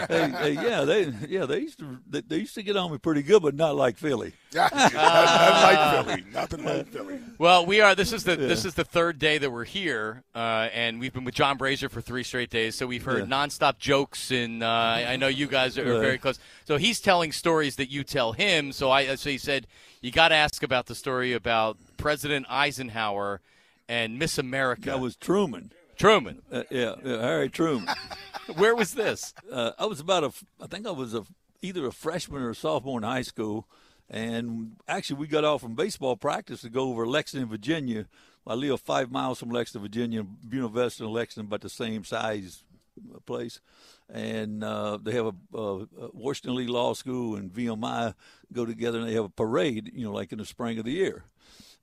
hey, 0.09 0.29
hey, 0.31 0.51
yeah, 0.53 0.81
they 0.83 1.03
yeah 1.29 1.45
they 1.45 1.59
used 1.59 1.79
to 1.79 1.99
they, 2.09 2.21
they 2.21 2.37
used 2.37 2.55
to 2.55 2.63
get 2.63 2.75
on 2.75 2.91
me 2.91 2.97
pretty 2.97 3.21
good, 3.23 3.41
but 3.41 3.55
not 3.55 3.75
like 3.75 3.97
Philly. 3.97 4.33
Yeah, 4.51 4.67
nothing, 4.73 4.93
nothing 4.93 5.63
like 5.63 6.05
Philly. 6.05 6.23
Nothing 6.33 6.63
like 6.65 6.87
Philly. 6.87 7.20
Well, 7.41 7.65
we 7.65 7.81
are. 7.81 7.95
This 7.95 8.13
is 8.13 8.23
the 8.23 8.35
this 8.35 8.65
is 8.65 8.75
the 8.75 8.83
third 8.83 9.17
day 9.17 9.39
that 9.39 9.49
we're 9.49 9.65
here, 9.65 10.21
uh, 10.35 10.69
and 10.75 10.99
we've 10.99 11.11
been 11.11 11.23
with 11.23 11.33
John 11.33 11.57
Brazier 11.57 11.89
for 11.89 11.99
three 11.99 12.21
straight 12.21 12.51
days. 12.51 12.75
So 12.75 12.85
we've 12.85 13.03
heard 13.03 13.27
Yeah. 13.27 13.35
nonstop 13.35 13.79
jokes, 13.79 14.29
and 14.29 14.61
uh, 14.61 14.67
I 14.67 15.05
I 15.13 15.15
know 15.15 15.27
you 15.27 15.47
guys 15.47 15.75
are, 15.75 15.81
are 15.91 15.99
very 15.99 16.19
close. 16.19 16.37
So 16.65 16.77
he's 16.77 17.01
telling 17.01 17.31
stories 17.31 17.77
that 17.77 17.89
you 17.89 18.03
tell 18.03 18.33
him. 18.33 18.71
So 18.71 18.91
I 18.91 19.15
so 19.15 19.31
he 19.31 19.39
said 19.39 19.65
you 20.01 20.11
got 20.11 20.27
to 20.27 20.35
ask 20.35 20.61
about 20.61 20.85
the 20.85 20.93
story 20.93 21.33
about 21.33 21.77
President 21.97 22.45
Eisenhower 22.47 23.41
and 23.89 24.19
Miss 24.19 24.37
America. 24.37 24.91
That 24.91 24.99
was 24.99 25.15
Truman. 25.15 25.71
Truman. 25.97 26.43
Uh, 26.51 26.61
yeah, 26.69 26.93
yeah, 27.03 27.21
Harry 27.21 27.49
Truman. 27.49 27.89
Where 28.55 28.75
was 28.75 28.93
this? 28.93 29.33
uh, 29.51 29.71
I 29.79 29.87
was 29.87 29.99
about 29.99 30.23
a, 30.23 30.31
I 30.61 30.67
think 30.67 30.85
I 30.85 30.91
was 30.91 31.15
a, 31.15 31.23
either 31.63 31.87
a 31.87 31.91
freshman 31.91 32.43
or 32.43 32.51
a 32.51 32.55
sophomore 32.55 32.99
in 32.99 33.03
high 33.03 33.23
school, 33.23 33.65
and 34.11 34.75
actually 34.89 35.15
we 35.15 35.27
got 35.27 35.45
off 35.45 35.61
from 35.61 35.73
baseball 35.73 36.17
practice 36.17 36.61
to 36.61 36.69
go 36.69 36.89
over 36.89 37.07
Lexington, 37.07 37.49
Virginia. 37.49 38.07
I 38.45 38.55
live 38.55 38.81
five 38.81 39.09
miles 39.09 39.39
from 39.39 39.49
Lexington, 39.49 39.81
Virginia. 39.81 40.23
Buena 40.23 40.67
Vista 40.67 41.05
and 41.05 41.13
Lexington, 41.13 41.47
about 41.47 41.61
the 41.61 41.69
same 41.69 42.03
size 42.03 42.63
uh, 43.15 43.19
place, 43.21 43.61
and 44.11 44.63
uh, 44.63 44.97
they 45.01 45.13
have 45.13 45.27
a, 45.27 45.57
a 45.57 45.87
Washington 46.13 46.55
Lee 46.55 46.67
Law 46.67 46.93
School 46.93 47.37
and 47.37 47.51
VMI 47.51 48.13
go 48.51 48.65
together, 48.65 48.99
and 48.99 49.07
they 49.07 49.13
have 49.13 49.25
a 49.25 49.29
parade, 49.29 49.91
you 49.95 50.03
know, 50.03 50.11
like 50.11 50.33
in 50.33 50.39
the 50.39 50.45
spring 50.45 50.77
of 50.77 50.83
the 50.83 50.91
year, 50.91 51.23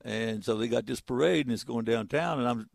and 0.04 0.44
so 0.44 0.54
they 0.56 0.68
got 0.68 0.84
this 0.84 1.00
parade, 1.00 1.46
and 1.46 1.54
it's 1.54 1.64
going 1.64 1.86
downtown, 1.86 2.40
and 2.40 2.48
I'm 2.48 2.68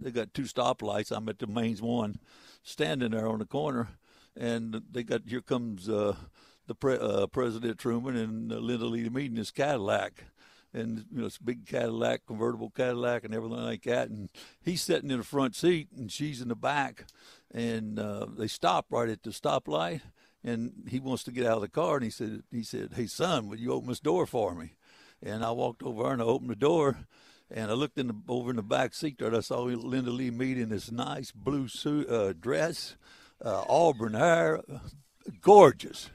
they 0.00 0.10
got 0.10 0.32
two 0.32 0.44
stoplights. 0.44 1.14
I'm 1.14 1.28
at 1.28 1.38
the 1.38 1.46
mains 1.46 1.82
one, 1.82 2.18
standing 2.62 3.10
there 3.10 3.28
on 3.28 3.40
the 3.40 3.44
corner, 3.44 3.88
and 4.34 4.80
they 4.90 5.02
got 5.02 5.22
here 5.28 5.42
comes 5.42 5.90
uh, 5.90 6.16
the 6.66 6.74
pre- 6.74 6.98
uh, 6.98 7.26
President 7.26 7.78
Truman 7.78 8.16
and 8.16 8.52
uh, 8.52 8.56
Lynda 8.56 8.90
Lee 8.90 9.08
Mead 9.08 9.32
in 9.32 9.34
this 9.36 9.50
Cadillac, 9.50 10.24
and 10.72 11.04
you 11.10 11.20
know 11.20 11.26
it's 11.26 11.38
big 11.38 11.66
Cadillac, 11.66 12.22
convertible 12.26 12.70
Cadillac, 12.70 13.24
and 13.24 13.34
everything 13.34 13.58
like 13.58 13.82
that. 13.84 14.08
And 14.08 14.30
he's 14.60 14.82
sitting 14.82 15.10
in 15.10 15.18
the 15.18 15.24
front 15.24 15.54
seat, 15.54 15.88
and 15.96 16.10
she's 16.10 16.40
in 16.40 16.48
the 16.48 16.56
back, 16.56 17.06
and 17.52 17.98
uh, 17.98 18.26
they 18.36 18.46
stop 18.46 18.86
right 18.90 19.08
at 19.08 19.22
the 19.22 19.30
stoplight, 19.30 20.02
and 20.44 20.86
he 20.88 21.00
wants 21.00 21.24
to 21.24 21.32
get 21.32 21.46
out 21.46 21.56
of 21.56 21.62
the 21.62 21.68
car, 21.68 21.96
and 21.96 22.04
he 22.04 22.10
said, 22.10 22.42
he 22.50 22.62
said, 22.62 22.92
"Hey 22.94 23.06
son, 23.06 23.48
will 23.48 23.58
you 23.58 23.72
open 23.72 23.88
this 23.88 24.00
door 24.00 24.26
for 24.26 24.54
me?" 24.54 24.74
And 25.22 25.44
I 25.44 25.50
walked 25.52 25.82
over 25.82 26.12
and 26.12 26.20
I 26.20 26.24
opened 26.24 26.50
the 26.50 26.56
door. 26.56 27.06
And 27.54 27.70
I 27.70 27.74
looked 27.74 27.98
in 27.98 28.06
the, 28.06 28.14
over 28.28 28.48
in 28.48 28.56
the 28.56 28.62
back 28.62 28.94
seat 28.94 29.18
there, 29.18 29.28
and 29.28 29.36
I 29.36 29.40
saw 29.40 29.66
Lynda 29.66 30.06
Lee 30.06 30.30
Mead 30.30 30.56
in 30.56 30.70
this 30.70 30.90
nice 30.90 31.32
blue 31.32 31.68
suit, 31.68 32.08
uh, 32.08 32.32
dress, 32.32 32.96
uh, 33.44 33.64
auburn 33.68 34.14
hair, 34.14 34.62
gorgeous, 35.40 36.10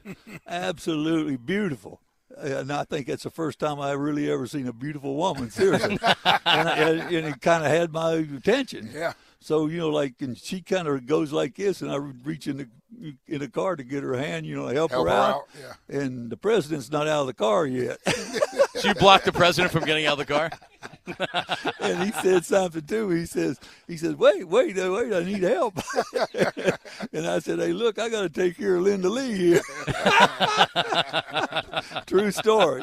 absolutely 0.46 1.36
beautiful. 1.36 2.00
Uh, 2.36 2.58
and 2.58 2.72
I 2.72 2.84
think 2.84 3.06
that's 3.06 3.22
the 3.22 3.30
first 3.30 3.58
time 3.58 3.80
I 3.80 3.92
really 3.92 4.30
ever 4.30 4.46
seen 4.46 4.66
a 4.68 4.72
beautiful 4.72 5.16
woman, 5.16 5.50
seriously. 5.50 5.98
and, 6.24 6.68
I, 6.68 6.78
and 7.10 7.26
it 7.26 7.40
kind 7.40 7.64
of 7.64 7.70
had 7.70 7.92
my 7.92 8.12
attention. 8.12 8.90
Yeah. 8.92 9.14
So 9.40 9.66
you 9.66 9.78
know, 9.78 9.88
like, 9.90 10.14
and 10.20 10.36
she 10.36 10.60
kind 10.60 10.88
of 10.88 11.06
goes 11.06 11.32
like 11.32 11.54
this, 11.54 11.80
and 11.80 11.90
I 11.90 11.96
reach 11.96 12.46
in 12.46 12.56
the 12.56 12.68
in 13.26 13.38
the 13.40 13.48
car 13.48 13.76
to 13.76 13.84
get 13.84 14.02
her 14.02 14.16
hand, 14.16 14.46
you 14.46 14.56
know, 14.56 14.66
help, 14.66 14.90
Help 14.90 15.06
her, 15.06 15.12
her 15.12 15.16
out. 15.16 15.34
out, 15.36 15.44
yeah. 15.60 16.00
And 16.00 16.30
the 16.30 16.36
president's 16.36 16.90
not 16.90 17.06
out 17.06 17.20
of 17.22 17.26
the 17.28 17.34
car 17.34 17.66
yet. 17.66 17.98
So 18.74 18.86
you 18.86 18.94
blocked 18.94 19.24
the 19.24 19.32
president 19.32 19.72
from 19.72 19.84
getting 19.84 20.06
out 20.06 20.20
of 20.20 20.24
the 20.24 20.32
car? 20.32 20.52
and 21.80 22.02
he 22.02 22.12
said 22.22 22.44
something 22.44 22.82
to 22.82 23.08
me. 23.08 23.20
He 23.20 23.26
says, 23.26 23.58
he 23.86 23.96
says, 23.96 24.14
wait, 24.14 24.46
wait, 24.46 24.76
wait, 24.76 25.12
I 25.12 25.24
need 25.24 25.42
help. 25.42 25.78
and 27.12 27.26
I 27.26 27.38
said, 27.40 27.58
hey, 27.58 27.72
look, 27.72 27.98
I 27.98 28.08
got 28.08 28.22
to 28.22 28.28
take 28.28 28.56
care 28.56 28.76
of 28.76 28.84
Lynda 28.84 29.10
Lee 29.10 29.34
here. 29.36 29.62
True 32.06 32.30
story. 32.30 32.82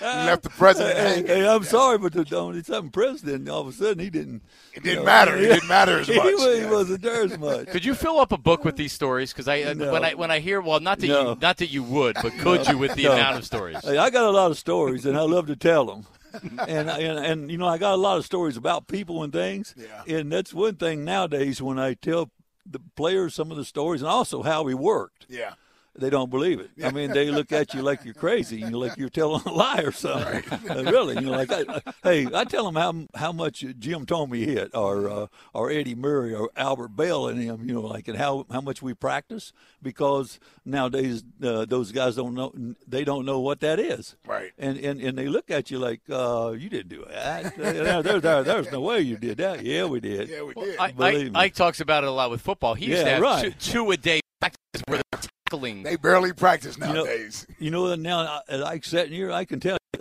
left 0.00 0.42
the 0.42 0.50
president 0.50 0.96
hey, 0.98 1.08
hanging. 1.08 1.26
hey, 1.26 1.48
I'm 1.48 1.64
sorry, 1.64 1.98
but 1.98 2.12
the 2.12 2.36
only 2.36 2.62
something 2.62 2.90
president, 2.90 3.48
all 3.48 3.60
of 3.62 3.68
a 3.68 3.72
sudden, 3.72 3.98
he 3.98 4.10
didn't. 4.10 4.42
It 4.74 4.82
didn't 4.82 5.04
matter. 5.04 5.36
It 5.36 5.48
didn't 5.48 5.68
matter 5.68 6.00
as 6.00 6.06
He, 6.08 6.16
much. 6.16 6.26
he 6.26 6.58
Yeah. 6.60 6.70
wasn't 6.70 7.02
there 7.02 7.22
as 7.22 7.38
much. 7.38 7.66
Could 7.68 7.84
you 7.84 7.94
fill 7.94 8.18
up 8.20 8.32
a 8.32 8.38
book 8.38 8.64
with 8.64 8.76
these 8.76 8.92
stories? 8.92 9.32
Because 9.32 9.48
I 9.48 9.62
uh, 9.62 9.74
No. 9.74 9.92
when 9.92 10.04
I 10.04 10.14
when 10.14 10.30
I 10.30 10.38
hear 10.40 10.60
well, 10.60 10.80
not 10.80 10.98
that 11.00 11.06
No. 11.08 11.30
you 11.32 11.38
not 11.40 11.56
that 11.58 11.70
you 11.70 11.82
would, 11.82 12.16
but 12.22 12.32
could 12.38 12.66
you 12.68 12.78
with 12.78 12.94
the 12.94 13.04
No. 13.04 13.12
amount 13.12 13.38
of 13.38 13.44
stories? 13.44 13.78
Hey, 13.84 13.96
I 13.98 14.10
got 14.10 14.24
a 14.24 14.30
lot 14.30 14.50
of 14.50 14.58
stories, 14.58 15.04
and 15.06 15.16
I 15.16 15.22
love 15.22 15.46
to 15.48 15.56
tell 15.56 15.84
them. 15.86 16.06
and, 16.68 16.90
and 16.90 17.18
and 17.18 17.50
you 17.50 17.58
know, 17.58 17.66
I 17.66 17.78
got 17.78 17.94
a 17.94 17.96
lot 17.96 18.18
of 18.18 18.24
stories 18.24 18.56
about 18.56 18.86
people 18.86 19.22
and 19.22 19.32
things. 19.32 19.74
Yeah. 19.76 20.16
And 20.16 20.30
that's 20.32 20.52
one 20.54 20.76
thing 20.76 21.04
nowadays 21.04 21.60
when 21.62 21.78
I 21.78 21.94
tell 21.94 22.30
the 22.64 22.80
players 22.96 23.34
some 23.34 23.50
of 23.50 23.56
the 23.56 23.64
stories, 23.64 24.02
and 24.02 24.10
also 24.10 24.42
how 24.42 24.62
we 24.62 24.74
worked. 24.74 25.26
Yeah. 25.28 25.54
They 25.98 26.10
don't 26.10 26.30
believe 26.30 26.60
it. 26.60 26.70
I 26.82 26.90
mean, 26.92 27.10
they 27.12 27.30
look 27.30 27.50
at 27.52 27.74
you 27.74 27.82
like 27.82 28.04
you're 28.04 28.14
crazy, 28.14 28.58
you 28.60 28.70
know, 28.70 28.78
like 28.78 28.96
you're 28.96 29.08
telling 29.08 29.42
a 29.46 29.52
lie 29.52 29.80
or 29.82 29.92
something. 29.92 30.44
Uh, 30.70 30.84
really, 30.84 31.14
you 31.16 31.22
know, 31.22 31.32
like 31.32 31.50
I, 31.52 31.64
I- 31.68 31.92
hey, 32.02 32.26
I 32.32 32.44
tell 32.44 32.64
them 32.70 32.76
how 32.76 33.06
how 33.18 33.32
much 33.32 33.64
Jim 33.78 34.06
Thome 34.06 34.32
hit, 34.38 34.70
or 34.74 35.10
uh, 35.10 35.26
or 35.52 35.70
Eddie 35.70 35.94
Murray, 35.96 36.32
or 36.34 36.50
Albert 36.56 36.96
Belle, 36.96 37.26
and 37.28 37.42
him, 37.42 37.68
you 37.68 37.74
know, 37.74 37.80
like 37.80 38.06
and 38.08 38.16
how 38.16 38.46
how 38.50 38.60
much 38.60 38.80
we 38.80 38.94
practice 38.94 39.52
because 39.82 40.38
nowadays 40.64 41.24
uh, 41.42 41.64
those 41.64 41.90
guys 41.92 42.16
don't 42.16 42.34
know 42.34 42.52
they 42.86 43.04
don't 43.04 43.24
know 43.26 43.40
what 43.40 43.60
that 43.60 43.78
is. 43.80 44.14
Right. 44.26 44.52
And 44.58 44.78
and, 44.78 45.00
and 45.00 45.18
they 45.18 45.28
look 45.28 45.50
at 45.50 45.70
you 45.70 45.78
like 45.78 46.00
uh, 46.10 46.54
you 46.56 46.68
didn't 46.68 46.88
do 46.90 47.04
that. 47.10 47.56
there, 47.56 48.02
there, 48.02 48.20
there, 48.20 48.42
there's 48.44 48.70
no 48.70 48.80
way 48.80 49.00
you 49.00 49.16
did 49.16 49.38
that. 49.38 49.64
Yeah, 49.64 49.84
we 49.86 50.00
did. 50.00 50.28
Yeah, 50.28 50.42
we 50.42 50.54
did. 50.54 50.78
I, 50.78 50.92
Believe 50.92 51.28
I, 51.28 51.40
me. 51.40 51.46
Ike 51.46 51.54
talks 51.54 51.80
about 51.80 52.04
it 52.04 52.08
a 52.08 52.12
lot 52.12 52.30
with 52.30 52.40
football. 52.40 52.74
He 52.74 52.86
used 52.86 52.98
Yeah, 52.98 53.04
to 53.04 53.10
have 53.10 53.22
right. 53.22 53.42
two, 53.60 53.72
two 53.72 53.90
a 53.90 53.96
day 53.96 54.20
practices 54.40 54.82
where 54.86 55.00
they're 55.10 55.20
tackling. 55.48 55.82
they 55.82 55.96
barely 55.96 56.32
practice 56.32 56.78
nowadays. 56.78 57.46
You 57.58 57.70
know, 57.70 57.94
now 57.94 58.40
as 58.48 58.62
I 58.62 58.80
sat 58.80 59.08
here, 59.08 59.32
I 59.32 59.44
can 59.44 59.60
tell 59.60 59.76
you. 59.92 60.00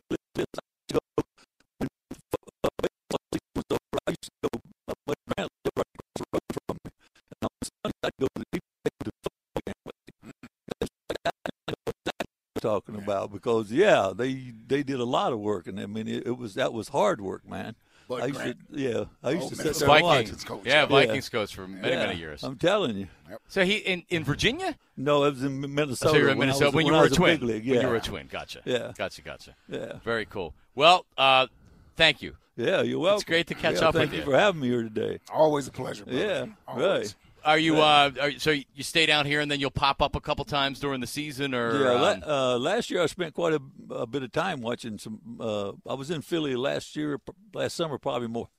I 4.07 4.11
used 4.11 4.23
to 4.23 4.49
go 4.49 4.59
up 4.87 4.97
my 5.05 5.13
ground 5.27 5.49
right 5.75 5.85
across 5.93 6.15
the 6.15 6.25
road 6.31 6.41
from 6.67 6.77
me. 6.85 6.91
And 7.31 7.43
on 7.43 7.49
Sunday, 7.83 7.97
I'd 8.03 8.11
go 8.19 8.27
to 8.35 8.43
the 8.51 8.59
to 8.59 9.03
the 9.03 9.11
football 9.23 9.61
game 9.65 9.73
with 9.85 9.95
him. 10.23 10.31
That's 10.79 10.91
what 11.07 11.17
I 11.25 11.29
know 11.67 11.75
what 11.83 11.97
I'm 12.17 12.61
talking 12.61 12.95
about 12.95 13.31
because 13.33 13.71
yeah, 13.71 14.13
they 14.15 14.53
they 14.67 14.83
did 14.83 14.99
a 14.99 15.05
lot 15.05 15.33
of 15.33 15.39
work, 15.39 15.67
and 15.67 15.79
I 15.79 15.87
mean 15.87 16.07
it, 16.07 16.25
it 16.25 16.37
was 16.37 16.53
that 16.53 16.71
was 16.71 16.89
hard 16.89 17.19
work, 17.19 17.47
man. 17.47 17.75
Bud 18.07 18.21
I 18.21 18.25
used 18.27 18.39
Grant. 18.39 18.57
to, 18.73 18.79
yeah, 18.79 19.03
I 19.23 19.31
used 19.31 19.45
Oh, 19.45 19.49
to 19.49 19.55
sit 19.55 19.65
Minnesota 19.65 19.85
there 19.85 19.95
and 19.95 20.03
watch. 20.03 20.17
Vikings, 20.25 20.43
coach. 20.43 20.61
yeah, 20.65 20.73
Yeah. 20.73 20.85
Vikings 20.85 21.29
coach 21.29 21.55
for 21.55 21.67
many 21.67 21.89
Yeah, 21.89 22.05
many 22.07 22.19
years. 22.19 22.43
I'm 22.43 22.57
telling 22.57 22.95
you. 22.97 23.07
So 23.47 23.63
he 23.65 23.75
in, 23.77 24.03
in 24.09 24.23
Virginia. 24.23 24.75
No, 24.95 25.23
it 25.25 25.31
was 25.31 25.43
in 25.43 25.61
Minnesota. 25.75 26.11
so 26.11 26.15
you 26.17 26.23
were 26.23 26.29
in 26.29 26.37
when 26.37 26.47
Minnesota 26.47 26.65
was- 26.67 26.75
when 26.75 26.85
you 26.85 26.95
I 26.95 26.99
were 26.99 27.05
a 27.05 27.09
twin. 27.09 27.39
Big 27.39 27.47
league, 27.47 27.67
When 27.69 27.81
you 27.81 27.87
were 27.87 27.95
a 27.95 28.01
twin. 28.01 28.27
Gotcha. 28.31 28.61
Yeah. 28.65 28.91
Gotcha. 28.97 29.21
Gotcha. 29.21 29.55
Yeah. 29.69 29.93
Very 30.03 30.25
cool. 30.25 30.53
Well, 30.75 31.05
uh, 31.17 31.47
thank 31.95 32.21
you. 32.21 32.35
Yeah, 32.55 32.81
you're 32.81 32.97
welcome. 32.99 33.17
It's 33.17 33.23
great 33.23 33.47
to 33.47 33.53
catch 33.53 33.81
Yeah, 33.81 33.89
up 33.89 33.93
with 33.93 34.03
you 34.03 34.07
Thank 34.09 34.25
you. 34.25 34.31
for 34.31 34.37
having 34.39 34.61
me 34.61 34.67
here 34.69 34.81
today. 34.83 35.19
Always 35.31 35.67
a 35.67 35.71
pleasure. 35.71 36.05
Brother. 36.05 36.19
Yeah, 36.19 36.45
Always. 36.67 36.85
right. 36.87 37.15
Are 37.43 37.57
you? 37.57 37.81
Uh, 37.81 38.11
are, 38.21 38.31
so 38.39 38.51
you 38.51 38.83
stay 38.83 39.05
down 39.05 39.25
here 39.25 39.39
and 39.39 39.49
then 39.49 39.59
you'll 39.59 39.71
pop 39.71 40.01
up 40.01 40.15
a 40.15 40.19
couple 40.21 40.43
times 40.45 40.79
during 40.79 41.01
the 41.01 41.07
season, 41.07 41.53
or 41.53 41.83
Yeah, 41.83 41.91
um, 41.93 42.01
la- 42.21 42.53
uh, 42.53 42.57
last 42.59 42.89
year 42.91 43.01
I 43.01 43.05
spent 43.05 43.33
quite 43.33 43.53
a, 43.53 43.61
a 43.93 44.05
bit 44.07 44.23
of 44.23 44.31
time 44.31 44.61
watching 44.61 44.97
some. 44.97 45.19
Uh, 45.39 45.71
I 45.89 45.93
was 45.93 46.11
in 46.11 46.21
Philly 46.21 46.55
last 46.55 46.95
year, 46.95 47.19
last 47.53 47.75
summer, 47.75 47.97
probably 47.97 48.27
more, 48.27 48.49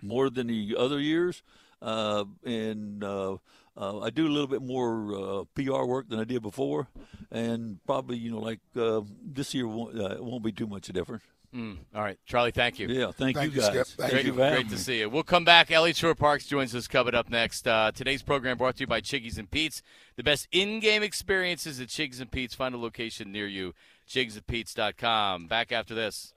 more 0.00 0.30
than 0.30 0.46
the 0.46 0.76
other 0.78 1.00
years, 1.00 1.42
uh, 1.80 2.24
and 2.44 3.02
uh, 3.02 3.36
uh, 3.76 4.00
I 4.00 4.10
do 4.10 4.26
a 4.26 4.32
little 4.32 4.46
bit 4.46 4.62
more 4.62 5.14
uh, 5.40 5.44
PR 5.54 5.84
work 5.84 6.08
than 6.08 6.20
I 6.20 6.24
did 6.24 6.42
before, 6.42 6.88
and 7.30 7.78
probably 7.86 8.18
you 8.18 8.30
know 8.30 8.40
like 8.40 8.60
uh, 8.76 9.00
this 9.24 9.54
year 9.54 9.66
won't, 9.66 9.98
uh, 9.98 10.14
it 10.14 10.24
won't 10.24 10.44
be 10.44 10.52
too 10.52 10.66
much 10.66 10.88
different. 10.88 11.22
Mm, 11.54 11.76
all 11.94 12.00
right, 12.02 12.18
Charlie. 12.24 12.50
Thank 12.50 12.78
you. 12.78 12.88
Yeah, 12.88 13.10
thank, 13.12 13.36
Thank 13.36 13.52
you 13.52 13.56
you, 13.56 13.60
guys. 13.60 13.86
Skip. 13.86 13.86
Thank 13.98 14.12
Great, 14.12 14.24
you 14.24 14.32
for 14.32 14.38
great 14.38 14.70
to 14.70 14.78
see 14.78 15.00
you. 15.00 15.10
We'll 15.10 15.22
come 15.22 15.44
back. 15.44 15.70
Eliot 15.70 15.96
Shorr-Parks 15.96 16.46
joins 16.46 16.74
us 16.74 16.88
coming 16.88 17.14
up 17.14 17.28
next. 17.28 17.68
Uh, 17.68 17.92
today's 17.94 18.22
program 18.22 18.56
brought 18.56 18.76
to 18.76 18.80
you 18.80 18.86
by 18.86 19.00
Chickie's 19.00 19.36
and 19.36 19.50
Pete's. 19.50 19.82
The 20.16 20.22
best 20.22 20.48
in-game 20.50 21.02
experiences 21.02 21.78
at 21.78 21.88
Chickie's 21.88 22.20
and 22.20 22.30
Pete's. 22.30 22.54
Find 22.54 22.74
a 22.74 22.78
location 22.78 23.32
near 23.32 23.46
you. 23.46 23.74
ChickiesandPetes.com. 24.08 25.46
Back 25.46 25.72
after 25.72 25.94
this. 25.94 26.32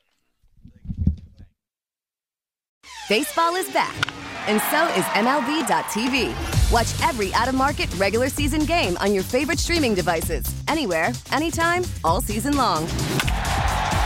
Baseball 3.07 3.55
is 3.55 3.69
back, 3.71 3.95
and 4.47 4.61
so 4.69 4.87
is 4.99 5.05
MLB.tv. 5.15 6.71
Watch 6.71 7.07
every 7.07 7.33
out 7.33 7.47
of 7.47 7.55
market 7.55 7.91
regular 7.95 8.29
season 8.29 8.65
game 8.65 8.97
on 8.97 9.13
your 9.13 9.23
favorite 9.23 9.59
streaming 9.59 9.95
devices, 9.95 10.45
anywhere, 10.67 11.11
anytime, 11.31 11.83
all 12.03 12.21
season 12.21 12.55
long. 12.57 12.87